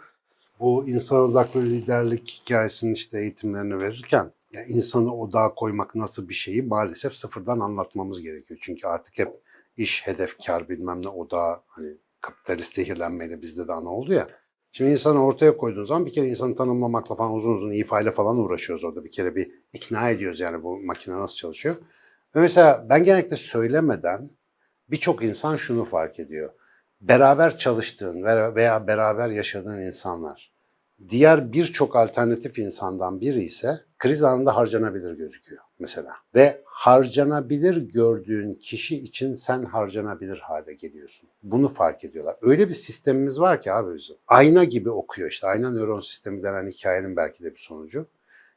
Bu 0.60 0.90
insan 0.90 1.22
odaklı 1.22 1.62
liderlik 1.62 2.42
hikayesinin 2.44 2.94
işte 2.94 3.20
eğitimlerini 3.22 3.80
verirken 3.80 4.32
yani 4.54 4.68
insanı 4.70 5.16
odağa 5.16 5.54
koymak 5.54 5.96
nasıl 5.96 6.30
bir 6.30 6.34
şeyi 6.34 6.62
maalesef 6.62 7.14
sıfırdan 7.14 7.60
anlatmamız 7.60 8.22
gerekiyor. 8.22 8.60
Çünkü 8.64 8.88
artık 8.88 9.20
hep 9.20 9.30
iş, 9.78 10.08
hedef, 10.08 10.38
kar 10.46 10.70
bilmem 10.70 11.02
ne 11.04 11.10
odağa 11.10 11.64
hani 11.68 11.94
kapitalist 12.22 12.74
zehirlenmeyle 12.74 13.42
bizde 13.42 13.68
de 13.68 13.74
ana 13.74 13.90
oldu 13.90 14.14
ya. 14.14 14.28
Şimdi 14.72 14.92
insanı 14.92 15.26
ortaya 15.26 15.58
koyduğun 15.58 15.84
zaman 15.84 16.06
bir 16.06 16.12
kere 16.14 16.28
insanı 16.28 16.56
tanımlamakla 16.56 17.16
falan 17.16 17.34
uzun 17.34 17.54
uzun 17.54 17.72
ifade 17.72 18.12
falan 18.12 18.38
uğraşıyoruz 18.38 18.86
orada. 18.86 19.04
Bir 19.04 19.12
kere 19.12 19.36
bir 19.36 19.52
ikna 19.74 20.10
ediyoruz 20.10 20.40
yani 20.40 20.64
bu 20.64 20.78
makine 20.80 21.16
nasıl 21.16 21.36
çalışıyor. 21.36 21.76
Ve 22.36 22.40
mesela 22.40 22.86
ben 22.90 23.04
genellikle 23.04 23.38
söylemeden 23.38 24.30
birçok 24.90 25.24
insan 25.24 25.56
şunu 25.56 25.86
fark 25.86 26.20
ediyor. 26.20 26.54
Beraber 27.02 27.58
çalıştığın 27.58 28.24
veya 28.56 28.88
beraber 28.88 29.30
yaşadığın 29.30 29.82
insanlar 29.82 30.52
diğer 31.10 31.54
birçok 31.54 31.96
alternatif 31.96 32.60
insandan 32.60 33.22
biri 33.22 33.44
ise 33.44 33.80
kriz 34.00 34.24
anında 34.24 34.56
harcanabilir 34.56 35.14
gözüküyor 35.14 35.62
mesela. 35.80 36.14
Ve 36.36 36.62
harcanabilir 36.66 37.78
gördüğün 37.78 38.54
kişi 38.54 38.98
için 38.98 39.34
sen 39.34 39.64
harcanabilir 39.64 40.40
hale 40.40 40.74
geliyorsun. 40.74 41.30
Bunu 41.44 41.68
fark 41.68 42.04
ediyorlar. 42.04 42.36
Öyle 42.42 42.70
bir 42.70 42.74
sistemimiz 42.74 43.40
var 43.40 43.62
ki 43.62 43.72
abi 43.72 43.96
bizim. 43.96 44.16
Ayna 44.28 44.64
gibi 44.64 44.90
okuyor 44.90 45.30
işte. 45.30 45.48
Ayna 45.48 45.72
nöron 45.72 46.00
sistemi 46.00 46.44
denen 46.44 46.70
hikayenin 46.70 47.16
belki 47.16 47.44
de 47.44 47.52
bir 47.52 47.60
sonucu. 47.60 48.08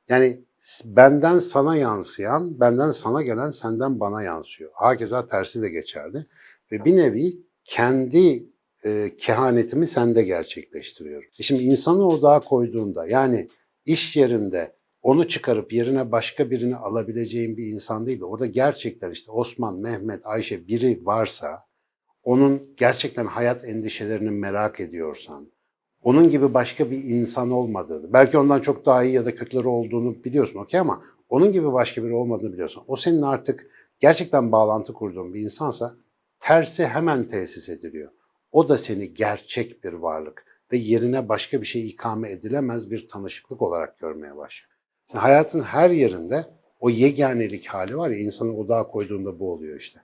Yani 0.08 0.40
benden 0.84 1.38
sana 1.38 1.76
yansıyan, 1.76 2.60
benden 2.60 2.90
sana 2.90 3.22
gelen 3.22 3.50
senden 3.50 4.00
bana 4.00 4.22
yansıyor. 4.22 4.70
Hakeza 4.74 5.26
tersi 5.26 5.62
de 5.62 5.68
geçerli. 5.68 6.26
Ve 6.72 6.84
bir 6.84 6.96
nevi 6.96 7.38
kendi 7.64 8.46
e, 8.84 9.16
kehanetimi 9.16 9.86
sende 9.86 10.22
gerçekleştiriyorum. 10.22 11.28
E 11.38 11.42
Şimdi 11.42 11.62
insanı 11.62 12.08
odağa 12.08 12.40
koyduğunda 12.40 13.06
yani 13.06 13.48
iş 13.84 14.16
yerinde 14.16 14.76
onu 15.02 15.28
çıkarıp 15.28 15.72
yerine 15.72 16.12
başka 16.12 16.50
birini 16.50 16.76
alabileceğin 16.76 17.56
bir 17.56 17.66
insan 17.66 18.06
değil 18.06 18.20
de 18.20 18.24
orada 18.24 18.46
gerçekten 18.46 19.10
işte 19.10 19.32
Osman, 19.32 19.78
Mehmet, 19.78 20.26
Ayşe 20.26 20.66
biri 20.66 21.00
varsa 21.06 21.64
onun 22.22 22.74
gerçekten 22.76 23.26
hayat 23.26 23.64
endişelerini 23.64 24.30
merak 24.30 24.80
ediyorsan, 24.80 25.52
onun 26.02 26.30
gibi 26.30 26.54
başka 26.54 26.90
bir 26.90 27.04
insan 27.04 27.50
olmadığını, 27.50 28.12
belki 28.12 28.38
ondan 28.38 28.60
çok 28.60 28.86
daha 28.86 29.04
iyi 29.04 29.14
ya 29.14 29.24
da 29.24 29.34
kötüleri 29.34 29.68
olduğunu 29.68 30.24
biliyorsun 30.24 30.58
okey 30.58 30.80
ama 30.80 31.02
onun 31.28 31.52
gibi 31.52 31.72
başka 31.72 32.04
biri 32.04 32.14
olmadığını 32.14 32.52
biliyorsun. 32.52 32.84
O 32.86 32.96
senin 32.96 33.22
artık 33.22 33.70
gerçekten 34.00 34.52
bağlantı 34.52 34.92
kurduğun 34.92 35.34
bir 35.34 35.40
insansa 35.40 35.94
tersi 36.40 36.86
hemen 36.86 37.28
tesis 37.28 37.68
ediliyor. 37.68 38.10
O 38.52 38.68
da 38.68 38.78
seni 38.78 39.14
gerçek 39.14 39.84
bir 39.84 39.92
varlık 39.92 40.44
ve 40.72 40.76
yerine 40.76 41.28
başka 41.28 41.60
bir 41.60 41.66
şey 41.66 41.88
ikame 41.88 42.30
edilemez 42.30 42.90
bir 42.90 43.08
tanışıklık 43.08 43.62
olarak 43.62 43.98
görmeye 43.98 44.36
başlıyor. 44.36 44.72
Şimdi 45.10 45.20
hayatın 45.22 45.60
her 45.60 45.90
yerinde 45.90 46.46
o 46.80 46.90
yeganelik 46.90 47.66
hali 47.66 47.96
var 47.96 48.10
ya 48.10 48.18
insanı 48.18 48.56
odağa 48.56 48.88
koyduğunda 48.88 49.38
bu 49.38 49.52
oluyor 49.52 49.78
işte. 49.78 50.00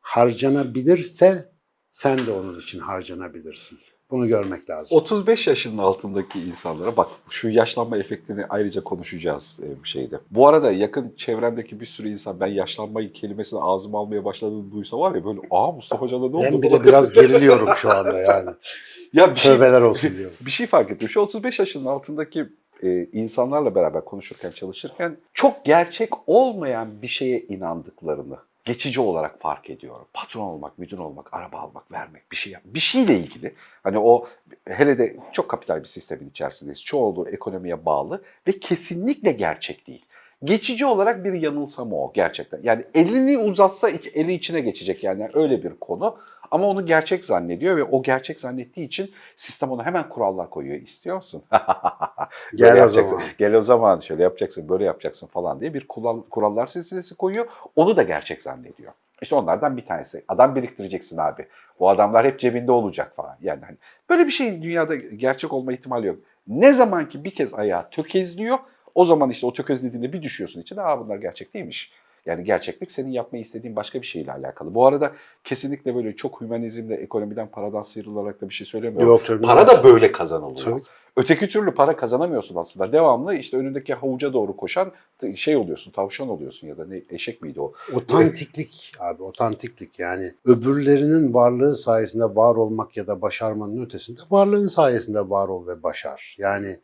Harcanabilirse 0.00 1.52
sen 1.90 2.26
de 2.26 2.32
onun 2.32 2.58
için 2.58 2.78
harcanabilirsin. 2.78 3.78
Bunu 4.10 4.28
görmek 4.28 4.70
lazım. 4.70 4.98
35 4.98 5.46
yaşının 5.46 5.78
altındaki 5.78 6.40
insanlara 6.40 6.96
bak 6.96 7.08
şu 7.30 7.48
yaşlanma 7.48 7.98
efektini 7.98 8.46
ayrıca 8.48 8.84
konuşacağız 8.84 9.60
e, 9.62 9.82
bir 9.84 9.88
şeyde. 9.88 10.18
Bu 10.30 10.48
arada 10.48 10.72
yakın 10.72 11.14
çevremdeki 11.16 11.80
bir 11.80 11.86
sürü 11.86 12.08
insan 12.08 12.40
ben 12.40 12.46
yaşlanmayı 12.46 13.12
kelimesini 13.12 13.60
ağzıma 13.60 13.98
almaya 13.98 14.24
başladığını 14.24 14.72
duysa 14.72 14.98
var 14.98 15.14
ya 15.14 15.24
böyle 15.24 15.40
aa 15.50 15.72
Mustafa 15.72 16.02
Hoca'da 16.02 16.28
ne 16.28 16.36
oldu? 16.36 16.44
Ben 16.52 16.62
bile 16.62 16.84
biraz 16.84 17.12
geriliyorum 17.12 17.68
şu 17.76 17.90
anda 17.90 18.18
yani. 18.18 18.50
ya 19.12 19.34
bir 19.34 19.40
şey, 19.40 19.52
Tövbeler 19.52 19.80
olsun 19.80 20.10
diyorum. 20.16 20.36
bir 20.46 20.50
şey 20.50 20.66
fark 20.66 20.90
ettim. 20.90 21.08
Şu 21.08 21.20
35 21.20 21.58
yaşının 21.58 21.86
altındaki 21.86 22.46
e, 22.82 23.04
insanlarla 23.04 23.74
beraber 23.74 24.04
konuşurken, 24.04 24.50
çalışırken 24.50 25.16
çok 25.34 25.64
gerçek 25.64 26.10
olmayan 26.26 27.02
bir 27.02 27.08
şeye 27.08 27.40
inandıklarını 27.40 28.36
geçici 28.68 29.00
olarak 29.00 29.40
fark 29.40 29.70
ediyorum. 29.70 30.06
Patron 30.12 30.42
olmak, 30.42 30.78
müdür 30.78 30.98
olmak, 30.98 31.34
araba 31.34 31.58
almak, 31.58 31.92
vermek, 31.92 32.32
bir 32.32 32.36
şey 32.36 32.52
yap, 32.52 32.62
bir 32.64 32.80
şeyle 32.80 33.18
ilgili. 33.18 33.54
Hani 33.82 33.98
o 33.98 34.28
hele 34.64 34.98
de 34.98 35.16
çok 35.32 35.48
kapital 35.48 35.80
bir 35.80 35.84
sistemin 35.84 36.30
içerisindeyiz. 36.30 36.84
Çoğunluğu 36.84 37.28
ekonomiye 37.28 37.84
bağlı 37.84 38.22
ve 38.46 38.58
kesinlikle 38.58 39.32
gerçek 39.32 39.86
değil. 39.86 40.04
Geçici 40.44 40.86
olarak 40.86 41.24
bir 41.24 41.32
yanılsama 41.32 41.96
o 41.96 42.12
gerçekten. 42.12 42.60
Yani 42.62 42.84
elini 42.94 43.38
uzatsa 43.38 43.88
eli 43.90 44.32
içine 44.32 44.60
geçecek 44.60 45.04
yani 45.04 45.28
öyle 45.34 45.62
bir 45.62 45.72
konu. 45.80 46.18
Ama 46.50 46.66
onu 46.66 46.86
gerçek 46.86 47.24
zannediyor 47.24 47.76
ve 47.76 47.84
o 47.84 48.02
gerçek 48.02 48.40
zannettiği 48.40 48.86
için 48.86 49.12
sistem 49.36 49.70
ona 49.70 49.86
hemen 49.86 50.08
kurallar 50.08 50.50
koyuyor. 50.50 50.76
İstiyor 50.76 51.16
musun? 51.16 51.42
Gel 52.54 52.84
o 52.84 52.88
zaman. 52.88 53.22
Gel 53.38 53.54
o 53.54 53.60
zaman 53.60 54.00
şöyle 54.00 54.22
yapacaksın, 54.22 54.68
böyle 54.68 54.84
yapacaksın 54.84 55.26
falan 55.26 55.60
diye 55.60 55.74
bir 55.74 55.88
kural, 55.88 56.22
kurallar 56.30 56.66
silsilesi 56.66 57.14
koyuyor. 57.16 57.46
Onu 57.76 57.96
da 57.96 58.02
gerçek 58.02 58.42
zannediyor. 58.42 58.92
İşte 59.22 59.34
onlardan 59.34 59.76
bir 59.76 59.84
tanesi. 59.84 60.24
Adam 60.28 60.54
biriktireceksin 60.56 61.18
abi. 61.18 61.46
Bu 61.80 61.90
adamlar 61.90 62.26
hep 62.26 62.40
cebinde 62.40 62.72
olacak 62.72 63.12
falan. 63.16 63.36
Yani 63.42 63.60
hani 63.64 63.76
böyle 64.10 64.26
bir 64.26 64.32
şeyin 64.32 64.62
dünyada 64.62 64.94
gerçek 64.94 65.52
olma 65.52 65.72
ihtimali 65.72 66.06
yok. 66.06 66.18
Ne 66.48 66.72
zaman 66.72 67.08
ki 67.08 67.24
bir 67.24 67.34
kez 67.34 67.54
ayağı 67.54 67.90
tökezliyor, 67.90 68.58
o 68.94 69.04
zaman 69.04 69.30
işte 69.30 69.46
o 69.46 69.52
tökezlediğinde 69.52 70.12
bir 70.12 70.22
düşüyorsun 70.22 70.60
içine. 70.60 70.80
Aa 70.80 71.00
bunlar 71.00 71.16
gerçek 71.16 71.54
değilmiş. 71.54 71.92
Yani 72.28 72.44
gerçeklik 72.44 72.90
senin 72.92 73.10
yapmayı 73.10 73.44
istediğin 73.44 73.76
başka 73.76 74.02
bir 74.02 74.06
şeyle 74.06 74.32
alakalı. 74.32 74.74
Bu 74.74 74.86
arada 74.86 75.12
kesinlikle 75.44 75.94
böyle 75.94 76.16
çok 76.16 76.40
hümanizmle, 76.40 76.94
ekonomiden, 76.94 77.48
paradan 77.48 77.82
sıyrılarak 77.82 78.40
da 78.40 78.48
bir 78.48 78.54
şey 78.54 78.66
söylemiyorum. 78.66 79.08
Yok 79.08 79.24
tabii. 79.26 79.42
Para 79.42 79.66
da 79.66 79.84
böyle 79.84 80.12
kazanılıyor. 80.12 80.64
Tabii. 80.64 80.82
Öteki 81.16 81.48
türlü 81.48 81.74
para 81.74 81.96
kazanamıyorsun 81.96 82.56
aslında. 82.56 82.92
Devamlı 82.92 83.34
işte 83.34 83.56
önündeki 83.56 83.94
havuca 83.94 84.32
doğru 84.32 84.56
koşan 84.56 84.92
şey 85.34 85.56
oluyorsun, 85.56 85.90
tavşan 85.90 86.28
oluyorsun 86.28 86.68
ya 86.68 86.78
da 86.78 86.86
ne 86.86 87.02
eşek 87.10 87.42
miydi 87.42 87.60
o? 87.60 87.72
Otantiklik 87.94 88.92
abi, 89.00 89.22
otantiklik 89.22 89.98
yani 89.98 90.34
öbürlerinin 90.44 91.34
varlığı 91.34 91.74
sayesinde 91.74 92.24
var 92.24 92.54
olmak 92.54 92.96
ya 92.96 93.06
da 93.06 93.22
başarmanın 93.22 93.84
ötesinde 93.84 94.20
varlığın 94.30 94.66
sayesinde 94.66 95.30
var 95.30 95.48
ol 95.48 95.66
ve 95.66 95.82
başar. 95.82 96.36
Yani 96.38 96.80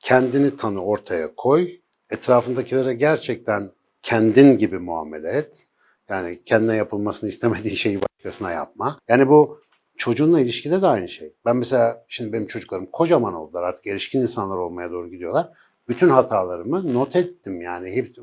kendini 0.00 0.56
tanı 0.56 0.84
ortaya 0.84 1.34
koy, 1.34 1.70
etrafındakilere 2.10 2.94
gerçekten 2.94 3.70
kendin 4.06 4.58
gibi 4.58 4.78
muamele 4.78 5.28
et. 5.28 5.66
Yani 6.08 6.42
kendine 6.44 6.76
yapılmasını 6.76 7.28
istemediğin 7.28 7.74
şeyi 7.74 8.00
başkasına 8.02 8.50
yapma. 8.50 8.98
Yani 9.08 9.28
bu 9.28 9.60
çocuğunla 9.96 10.40
ilişkide 10.40 10.82
de 10.82 10.86
aynı 10.86 11.08
şey. 11.08 11.32
Ben 11.44 11.56
mesela 11.56 12.04
şimdi 12.08 12.32
benim 12.32 12.46
çocuklarım 12.46 12.86
kocaman 12.86 13.34
oldular 13.34 13.62
artık 13.62 13.86
erişkin 13.86 14.20
insanlar 14.20 14.56
olmaya 14.56 14.90
doğru 14.90 15.10
gidiyorlar. 15.10 15.48
Bütün 15.88 16.08
hatalarımı 16.08 16.94
not 16.94 17.16
ettim 17.16 17.60
yani 17.60 17.92
hep 17.92 18.16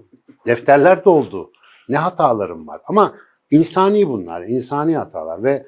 defterler 0.48 1.06
doldu. 1.06 1.52
Ne 1.90 1.98
hatalarım 1.98 2.68
var 2.68 2.82
ama 2.86 3.16
insani 3.52 4.08
bunlar, 4.08 4.42
insani 4.42 4.98
hatalar 4.98 5.44
ve 5.44 5.66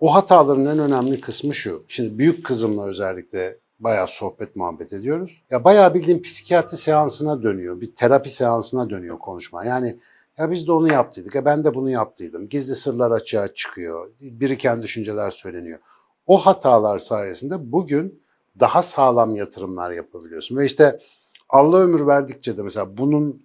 o 0.00 0.14
hataların 0.14 0.66
en 0.66 0.78
önemli 0.78 1.20
kısmı 1.20 1.54
şu. 1.54 1.84
Şimdi 1.88 2.18
büyük 2.18 2.46
kızımla 2.46 2.86
özellikle 2.86 3.58
bayağı 3.80 4.08
sohbet 4.08 4.56
muhabbet 4.56 4.92
ediyoruz. 4.92 5.42
Ya 5.50 5.64
bayağı 5.64 5.94
bildiğin 5.94 6.22
psikiyatri 6.22 6.76
seansına 6.76 7.42
dönüyor. 7.42 7.80
Bir 7.80 7.94
terapi 7.94 8.30
seansına 8.30 8.90
dönüyor 8.90 9.18
konuşma. 9.18 9.64
Yani 9.64 9.98
ya 10.38 10.50
biz 10.50 10.66
de 10.66 10.72
onu 10.72 10.92
yaptıydık. 10.92 11.34
Ya 11.34 11.44
ben 11.44 11.64
de 11.64 11.74
bunu 11.74 11.90
yaptıydım. 11.90 12.48
Gizli 12.48 12.74
sırlar 12.74 13.10
açığa 13.10 13.48
çıkıyor. 13.54 14.10
Biriken 14.20 14.82
düşünceler 14.82 15.30
söyleniyor. 15.30 15.78
O 16.26 16.38
hatalar 16.38 16.98
sayesinde 16.98 17.72
bugün 17.72 18.22
daha 18.60 18.82
sağlam 18.82 19.36
yatırımlar 19.36 19.90
yapabiliyorsun. 19.90 20.56
Ve 20.56 20.66
işte 20.66 21.00
Allah 21.48 21.78
ömür 21.78 22.06
verdikçe 22.06 22.56
de 22.56 22.62
mesela 22.62 22.98
bunun 22.98 23.42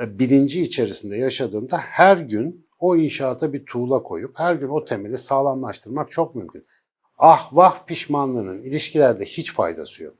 e, 0.00 0.18
bilinci 0.18 0.62
içerisinde 0.62 1.16
yaşadığında 1.16 1.78
her 1.78 2.16
gün 2.16 2.66
o 2.80 2.96
inşaata 2.96 3.52
bir 3.52 3.66
tuğla 3.66 4.02
koyup 4.02 4.38
her 4.38 4.54
gün 4.54 4.68
o 4.68 4.84
temeli 4.84 5.18
sağlamlaştırmak 5.18 6.10
çok 6.10 6.34
mümkün. 6.34 6.64
Ah 7.18 7.48
vah 7.52 7.86
pişmanlığının 7.86 8.58
ilişkilerde 8.58 9.24
hiç 9.24 9.52
faydası 9.52 10.02
yok. 10.02 10.14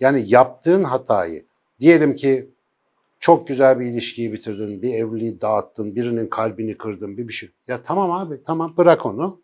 Yani 0.00 0.24
yaptığın 0.26 0.84
hatayı 0.84 1.44
diyelim 1.80 2.14
ki 2.14 2.50
çok 3.20 3.48
güzel 3.48 3.80
bir 3.80 3.86
ilişkiyi 3.86 4.32
bitirdin, 4.32 4.82
bir 4.82 4.94
evliliği 4.94 5.40
dağıttın, 5.40 5.94
birinin 5.94 6.26
kalbini 6.26 6.78
kırdın, 6.78 7.16
bir 7.16 7.28
bir 7.28 7.32
şey. 7.32 7.50
Ya 7.68 7.82
tamam 7.82 8.10
abi 8.10 8.42
tamam 8.44 8.74
bırak 8.76 9.06
onu. 9.06 9.40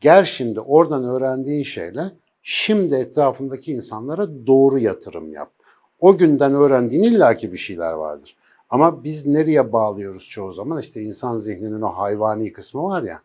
Gel 0.00 0.24
şimdi 0.24 0.60
oradan 0.60 1.04
öğrendiğin 1.04 1.62
şeyle 1.62 2.12
şimdi 2.42 2.94
etrafındaki 2.94 3.72
insanlara 3.72 4.46
doğru 4.46 4.78
yatırım 4.78 5.32
yap. 5.32 5.52
O 6.00 6.16
günden 6.16 6.54
öğrendiğin 6.54 7.02
illaki 7.02 7.52
bir 7.52 7.56
şeyler 7.56 7.92
vardır. 7.92 8.36
Ama 8.70 9.04
biz 9.04 9.26
nereye 9.26 9.72
bağlıyoruz 9.72 10.28
çoğu 10.28 10.52
zaman? 10.52 10.80
İşte 10.80 11.02
insan 11.02 11.38
zihninin 11.38 11.80
o 11.80 11.88
hayvani 11.88 12.52
kısmı 12.52 12.82
var 12.82 13.02
ya. 13.02 13.22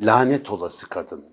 Lanet 0.00 0.50
olası 0.50 0.88
kadın, 0.88 1.24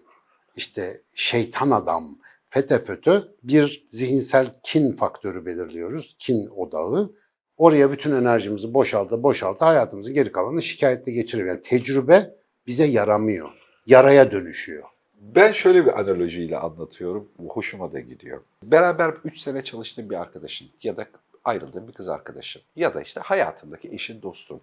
işte 0.56 1.02
şeytan 1.14 1.72
adam, 1.72 2.18
fete 2.50 2.80
fötö 2.80 3.22
bir 3.44 3.88
zihinsel 3.90 4.54
kin 4.64 4.96
faktörü 4.96 5.46
belirliyoruz. 5.46 6.16
Kin 6.20 6.48
odağı. 6.48 7.12
Oraya 7.58 7.92
bütün 7.92 8.12
enerjimizi 8.12 8.74
boşaltı 8.74 9.24
boşaltı 9.24 9.66
hayatımızın 9.66 10.14
geri 10.14 10.32
kalanını 10.32 10.62
şikayetle 10.62 11.12
geçiriyor. 11.12 11.48
Yani 11.48 11.62
tecrübe 11.62 12.36
bize 12.68 12.86
yaramıyor. 12.86 13.50
Yaraya 13.88 14.32
dönüşüyor. 14.32 14.84
Ben 15.22 15.52
şöyle 15.52 15.86
bir 15.86 16.00
analojiyle 16.00 16.58
anlatıyorum. 16.58 17.30
Hoşuma 17.48 17.94
da 17.94 18.00
gidiyor. 18.00 18.42
Beraber 18.64 19.14
3 19.24 19.40
sene 19.40 19.64
çalıştığın 19.64 20.10
bir 20.10 20.22
arkadaşın 20.22 20.68
ya 20.84 20.98
da 20.98 21.08
ayrıldığın 21.44 21.88
bir 21.88 21.94
kız 21.94 22.10
arkadaşın 22.10 22.62
ya 22.76 22.94
da 22.94 23.02
işte 23.02 23.20
hayatındaki 23.20 23.90
eşin, 23.92 24.22
dostun. 24.22 24.62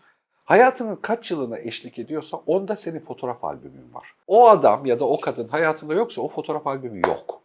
Hayatının 0.49 0.97
kaç 0.97 1.31
yılına 1.31 1.59
eşlik 1.59 1.99
ediyorsa 1.99 2.37
onda 2.47 2.77
senin 2.77 3.01
fotoğraf 3.01 3.45
albümün 3.45 3.95
var. 3.95 4.15
O 4.27 4.49
adam 4.49 4.87
ya 4.87 5.01
da 5.01 5.05
o 5.05 5.21
kadın 5.21 5.49
hayatında 5.49 5.95
yoksa 5.95 6.23
o 6.23 6.29
fotoğraf 6.29 6.67
albümü 6.67 7.01
yok. 7.07 7.41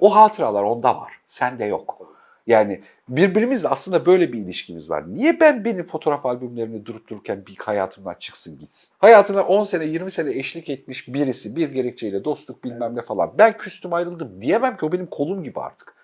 O 0.00 0.16
hatıralar 0.16 0.62
onda 0.62 1.00
var. 1.00 1.12
Sende 1.26 1.64
yok. 1.64 1.98
Yani 2.46 2.80
birbirimizle 3.08 3.68
aslında 3.68 4.06
böyle 4.06 4.32
bir 4.32 4.38
ilişkimiz 4.38 4.90
var. 4.90 5.14
Niye 5.14 5.40
ben 5.40 5.64
benim 5.64 5.86
fotoğraf 5.86 6.26
albümlerini 6.26 6.86
durup 6.86 7.08
dururken 7.08 7.46
bir 7.46 7.56
hayatımdan 7.56 8.16
çıksın 8.20 8.58
gitsin? 8.58 8.94
Hayatına 8.98 9.42
10 9.42 9.64
sene 9.64 9.84
20 9.84 10.10
sene 10.10 10.38
eşlik 10.38 10.68
etmiş 10.68 11.08
birisi 11.08 11.56
bir 11.56 11.70
gerekçeyle 11.70 12.24
dostluk 12.24 12.64
bilmem 12.64 12.96
ne 12.96 13.02
falan. 13.02 13.32
Ben 13.38 13.56
küstüm 13.56 13.92
ayrıldım 13.92 14.40
diyemem 14.40 14.76
ki 14.76 14.86
o 14.86 14.92
benim 14.92 15.06
kolum 15.06 15.44
gibi 15.44 15.60
artık. 15.60 15.95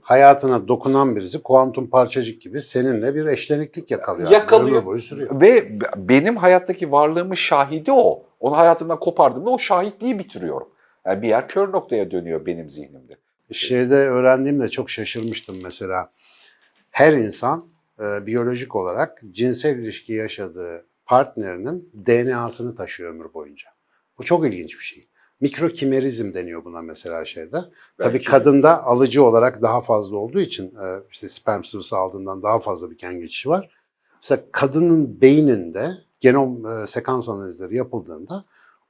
Hayatına 0.00 0.68
dokunan 0.68 1.16
birisi 1.16 1.42
kuantum 1.42 1.90
parçacık 1.90 2.42
gibi 2.42 2.60
seninle 2.60 3.14
bir 3.14 3.26
eşleniklik 3.26 3.90
yakalıyor. 3.90 4.30
Yakalıyor. 4.30 4.76
Ömür 4.76 4.86
boyu 4.86 5.00
sürüyor. 5.00 5.40
Ve 5.40 5.78
benim 5.96 6.36
hayattaki 6.36 6.92
varlığımın 6.92 7.34
şahidi 7.34 7.92
o. 7.92 8.22
Onu 8.40 8.56
hayatımdan 8.56 9.00
kopardığımda 9.00 9.50
o 9.50 9.58
şahitliği 9.58 10.18
bitiriyorum. 10.18 10.68
Yani 11.06 11.22
bir 11.22 11.28
yer 11.28 11.48
kör 11.48 11.72
noktaya 11.72 12.10
dönüyor 12.10 12.46
benim 12.46 12.70
zihnimde. 12.70 13.16
Şeyde 13.52 13.94
öğrendiğimde 13.94 14.68
çok 14.68 14.90
şaşırmıştım 14.90 15.56
mesela. 15.62 16.10
Her 16.90 17.12
insan 17.12 17.64
e, 18.00 18.26
biyolojik 18.26 18.76
olarak 18.76 19.22
cinsel 19.30 19.78
ilişki 19.78 20.12
yaşadığı 20.12 20.86
partnerinin 21.06 21.90
DNA'sını 22.06 22.74
taşıyor 22.74 23.10
ömür 23.14 23.34
boyunca. 23.34 23.68
Bu 24.18 24.22
çok 24.22 24.46
ilginç 24.46 24.78
bir 24.78 24.84
şey. 24.84 25.08
Mikrokimerizm 25.40 26.34
deniyor 26.34 26.64
buna 26.64 26.82
mesela 26.82 27.24
şeyde. 27.24 27.60
Tabii 27.98 28.14
Belki- 28.14 28.24
kadında 28.24 28.84
alıcı 28.84 29.24
olarak 29.24 29.62
daha 29.62 29.80
fazla 29.80 30.16
olduğu 30.16 30.40
için 30.40 30.66
e, 30.66 31.00
işte 31.12 31.28
sperm 31.28 31.64
sıvısı 31.64 31.96
aldığından 31.96 32.42
daha 32.42 32.58
fazla 32.58 32.90
bir 32.90 32.98
gen 32.98 33.20
geçişi 33.20 33.48
var. 33.48 33.70
Mesela 34.22 34.42
kadının 34.52 35.20
beyninde 35.20 35.92
genom 36.20 36.66
e, 36.66 36.86
sekans 36.86 37.28
analizleri 37.28 37.76
yapıldığında 37.76 38.44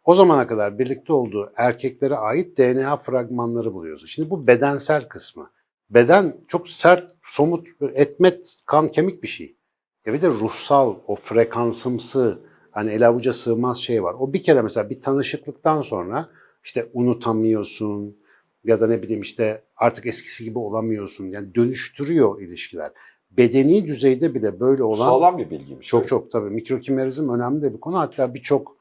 o 0.04 0.14
zamana 0.14 0.46
kadar 0.46 0.78
birlikte 0.78 1.12
olduğu 1.12 1.52
erkeklere 1.56 2.14
ait 2.16 2.58
DNA 2.58 2.96
fragmanları 2.96 3.74
buluyorsun. 3.74 4.06
Şimdi 4.06 4.30
bu 4.30 4.46
bedensel 4.46 5.08
kısmı. 5.08 5.50
Beden 5.90 6.36
çok 6.48 6.68
sert, 6.68 7.14
somut, 7.28 7.68
etmet, 7.94 8.56
kan, 8.66 8.88
kemik 8.88 9.22
bir 9.22 9.28
şey. 9.28 9.56
Ya 10.06 10.12
bir 10.12 10.22
de 10.22 10.28
ruhsal, 10.28 10.94
o 11.06 11.14
frekansımsı, 11.16 12.38
hani 12.74 12.90
el 12.90 13.08
avuca 13.08 13.32
sığmaz 13.32 13.78
şey 13.78 14.02
var. 14.02 14.14
O 14.18 14.32
bir 14.32 14.42
kere 14.42 14.62
mesela 14.62 14.90
bir 14.90 15.00
tanışıklıktan 15.00 15.80
sonra 15.80 16.28
işte 16.64 16.90
unutamıyorsun 16.92 18.16
ya 18.64 18.80
da 18.80 18.86
ne 18.86 19.02
bileyim 19.02 19.20
işte 19.20 19.62
artık 19.76 20.06
eskisi 20.06 20.44
gibi 20.44 20.58
olamıyorsun. 20.58 21.30
Yani 21.30 21.54
dönüştürüyor 21.54 22.40
ilişkiler. 22.42 22.90
Bedeni 23.30 23.86
düzeyde 23.86 24.34
bile 24.34 24.60
böyle 24.60 24.82
olan 24.82 25.08
Sağlam 25.08 25.38
bir 25.38 25.50
bilgiymiş. 25.50 25.86
çok 25.88 26.08
çok 26.08 26.32
tabii 26.32 26.50
mikrokimerizm 26.50 27.28
önemli 27.28 27.62
de 27.62 27.74
bir 27.74 27.80
konu. 27.80 27.98
Hatta 27.98 28.34
birçok 28.34 28.76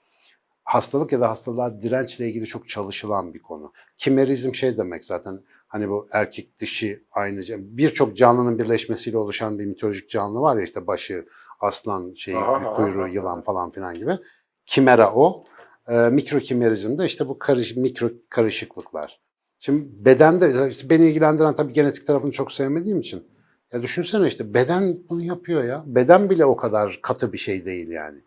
hastalık 0.63 1.11
ya 1.11 1.19
da 1.19 1.29
hastalığa 1.29 1.81
dirençle 1.81 2.27
ilgili 2.27 2.45
çok 2.45 2.69
çalışılan 2.69 3.33
bir 3.33 3.39
konu. 3.39 3.71
Kimerizm 3.97 4.53
şey 4.53 4.77
demek 4.77 5.05
zaten 5.05 5.39
hani 5.67 5.89
bu 5.89 6.07
erkek 6.11 6.59
dişi 6.59 7.03
aynı 7.11 7.41
birçok 7.57 8.17
canlının 8.17 8.59
birleşmesiyle 8.59 9.17
oluşan 9.17 9.59
bir 9.59 9.65
mitolojik 9.65 10.09
canlı 10.09 10.41
var 10.41 10.57
ya 10.57 10.63
işte 10.63 10.87
başı 10.87 11.25
aslan 11.63 12.13
şey 12.13 12.35
Aha, 12.35 12.73
kuyruğu 12.73 13.01
aha. 13.01 13.07
yılan 13.07 13.41
falan 13.41 13.71
filan 13.71 13.95
gibi. 13.95 14.17
Kimera 14.65 15.13
o. 15.13 15.43
Ee, 15.87 16.09
mikrokimerizm 16.09 16.97
de 16.97 17.05
işte 17.05 17.27
bu 17.27 17.39
karış, 17.39 17.75
mikro 17.75 18.09
karışıklıklar. 18.29 19.19
Şimdi 19.59 20.05
bedende 20.05 20.69
işte 20.69 20.89
beni 20.89 21.09
ilgilendiren 21.09 21.55
tabii 21.55 21.73
genetik 21.73 22.07
tarafını 22.07 22.31
çok 22.31 22.51
sevmediğim 22.51 22.99
için 22.99 23.27
ya 23.73 23.81
düşünsene 23.81 24.27
işte 24.27 24.53
beden 24.53 24.97
bunu 25.09 25.23
yapıyor 25.23 25.63
ya. 25.63 25.83
Beden 25.85 26.29
bile 26.29 26.45
o 26.45 26.55
kadar 26.55 26.99
katı 27.01 27.33
bir 27.33 27.37
şey 27.37 27.65
değil 27.65 27.89
yani. 27.89 28.19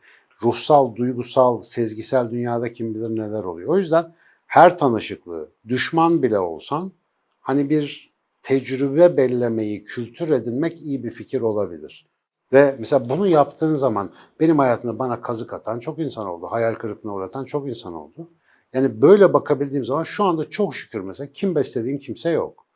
Ruhsal, 0.43 0.97
duygusal, 0.97 1.61
sezgisel 1.61 2.31
dünyada 2.31 2.73
kim 2.73 2.95
bilir 2.95 3.09
neler 3.09 3.45
oluyor. 3.45 3.69
O 3.69 3.79
yüzden 3.79 4.15
her 4.47 4.79
tanışıklığı, 4.79 5.49
düşman 5.69 6.23
bile 6.23 6.39
olsan 6.39 6.93
hani 7.41 7.71
bir 7.71 8.13
tecrübe 8.43 9.17
bellemeyi, 9.17 9.85
kültür 9.85 10.31
edinmek 10.31 10.81
iyi 10.81 11.05
bir 11.05 11.11
fikir 11.11 11.41
olabilir. 11.41 12.07
Ve 12.53 12.77
mesela 12.79 13.09
bunu 13.09 13.27
yaptığın 13.27 13.75
zaman 13.75 14.11
benim 14.41 14.59
hayatımda 14.59 14.99
bana 14.99 15.21
kazık 15.21 15.53
atan 15.53 15.79
çok 15.79 15.99
insan 15.99 16.27
oldu. 16.27 16.47
Hayal 16.51 16.75
kırıklığına 16.75 17.15
uğratan 17.15 17.45
çok 17.45 17.69
insan 17.69 17.95
oldu. 17.95 18.31
Yani 18.73 19.03
böyle 19.03 19.33
bakabildiğim 19.33 19.85
zaman 19.85 20.03
şu 20.03 20.25
anda 20.25 20.51
çok 20.51 20.75
şükür 20.75 21.01
mesela 21.01 21.33
kim 21.33 21.55
beslediğim 21.55 21.99
kimse 21.99 22.31
yok. 22.31 22.67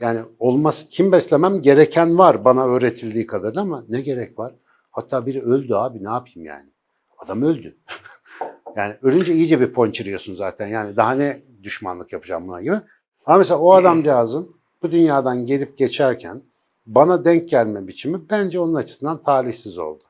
Yani 0.00 0.20
olmaz 0.38 0.86
kim 0.90 1.12
beslemem 1.12 1.62
gereken 1.62 2.18
var 2.18 2.44
bana 2.44 2.66
öğretildiği 2.66 3.26
kadarıyla 3.26 3.62
ama 3.62 3.84
ne 3.88 4.00
gerek 4.00 4.38
var? 4.38 4.54
Hatta 4.90 5.26
biri 5.26 5.42
öldü 5.42 5.74
abi 5.74 6.04
ne 6.04 6.08
yapayım 6.08 6.44
yani? 6.44 6.70
Adam 7.18 7.42
öldü. 7.42 7.76
yani 8.76 8.96
ölünce 9.02 9.34
iyice 9.34 9.60
bir 9.60 9.72
ponçiriyorsun 9.72 10.34
zaten. 10.34 10.66
Yani 10.66 10.96
daha 10.96 11.12
ne 11.12 11.42
düşmanlık 11.62 12.12
yapacağım 12.12 12.48
buna 12.48 12.62
gibi. 12.62 12.80
Ama 13.26 13.38
mesela 13.38 13.60
o 13.60 13.72
adamcağızın 13.72 14.56
bu 14.82 14.92
dünyadan 14.92 15.46
gelip 15.46 15.78
geçerken 15.78 16.42
bana 16.94 17.24
denk 17.24 17.48
gelme 17.48 17.86
biçimi 17.86 18.20
bence 18.30 18.60
onun 18.60 18.74
açısından 18.74 19.22
talihsiz 19.22 19.78
oldu. 19.78 20.02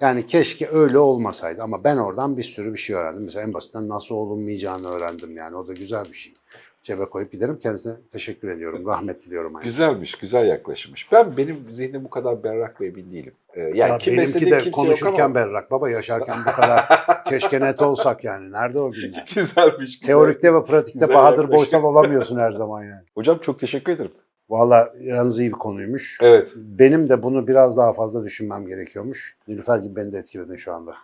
Yani 0.00 0.26
keşke 0.26 0.68
öyle 0.68 0.98
olmasaydı 0.98 1.62
ama 1.62 1.84
ben 1.84 1.96
oradan 1.96 2.36
bir 2.36 2.42
sürü 2.42 2.72
bir 2.72 2.78
şey 2.78 2.96
öğrendim. 2.96 3.22
Mesela 3.24 3.46
en 3.46 3.54
basitinden 3.54 3.88
nasıl 3.88 4.14
olunmayacağını 4.14 4.88
öğrendim 4.88 5.36
yani 5.36 5.56
o 5.56 5.66
da 5.68 5.72
güzel 5.72 6.04
bir 6.04 6.16
şey. 6.16 6.34
Cebe 6.82 7.04
koyup 7.04 7.32
giderim. 7.32 7.58
Kendisine 7.58 7.94
teşekkür 8.12 8.48
ediyorum. 8.48 8.86
Rahmet 8.86 9.26
diliyorum. 9.26 9.56
aynı. 9.56 9.64
Güzelmiş, 9.64 10.14
güzel 10.14 10.46
yaklaşmış. 10.46 11.12
Ben 11.12 11.36
benim 11.36 11.70
zihnim 11.70 12.04
bu 12.04 12.10
kadar 12.10 12.44
berrak 12.44 12.80
ve 12.80 12.86
emin 12.86 13.12
değilim. 13.12 13.32
Ee, 13.54 13.60
yani 13.60 13.78
Ya 13.78 13.98
kim 13.98 14.16
benimki 14.16 14.50
de 14.50 14.70
konuşurken 14.70 15.24
ama 15.24 15.34
berrak. 15.34 15.70
Baba 15.70 15.90
yaşarken 15.90 16.38
bu 16.46 16.52
kadar 16.52 16.88
keşke 17.24 17.60
net 17.60 17.82
olsak 17.82 18.24
yani. 18.24 18.52
Nerede 18.52 18.80
o 18.80 18.92
gün 18.92 19.12
yani? 19.12 19.24
güzelmiş. 19.34 20.00
güzel. 20.00 20.06
Teorikte 20.06 20.54
ve 20.54 20.64
pratikte 20.64 20.98
Güzel 20.98 21.16
Bahadır. 21.16 21.50
Boysal 21.52 21.82
olamıyorsun 21.82 22.38
her 22.38 22.52
zaman 22.52 22.82
yani. 22.82 23.02
Hocam 23.14 23.38
çok 23.38 23.60
teşekkür 23.60 23.92
ederim. 23.92 24.12
Valla 24.50 24.94
yalnız 25.00 25.40
iyi 25.40 25.48
bir 25.48 25.58
konuymuş. 25.58 26.18
Evet. 26.22 26.52
Benim 26.56 27.08
de 27.08 27.22
bunu 27.22 27.46
biraz 27.46 27.76
daha 27.76 27.92
fazla 27.92 28.24
düşünmem 28.24 28.66
gerekiyormuş. 28.66 29.36
Nilüfer 29.48 29.78
gibi 29.78 29.96
beni 29.96 30.12
de 30.12 30.18
etkiledin 30.18 30.56
şu 30.56 30.72
anda. 30.72 30.94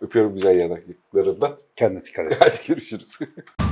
Öpüyorum 0.00 0.34
güzel 0.34 0.56
yanaklarından. 0.56 1.52
Kendine 1.76 2.04
dikkat 2.04 2.32
et. 2.32 2.36
Hadi 2.40 2.56
görüşürüz. 2.66 3.18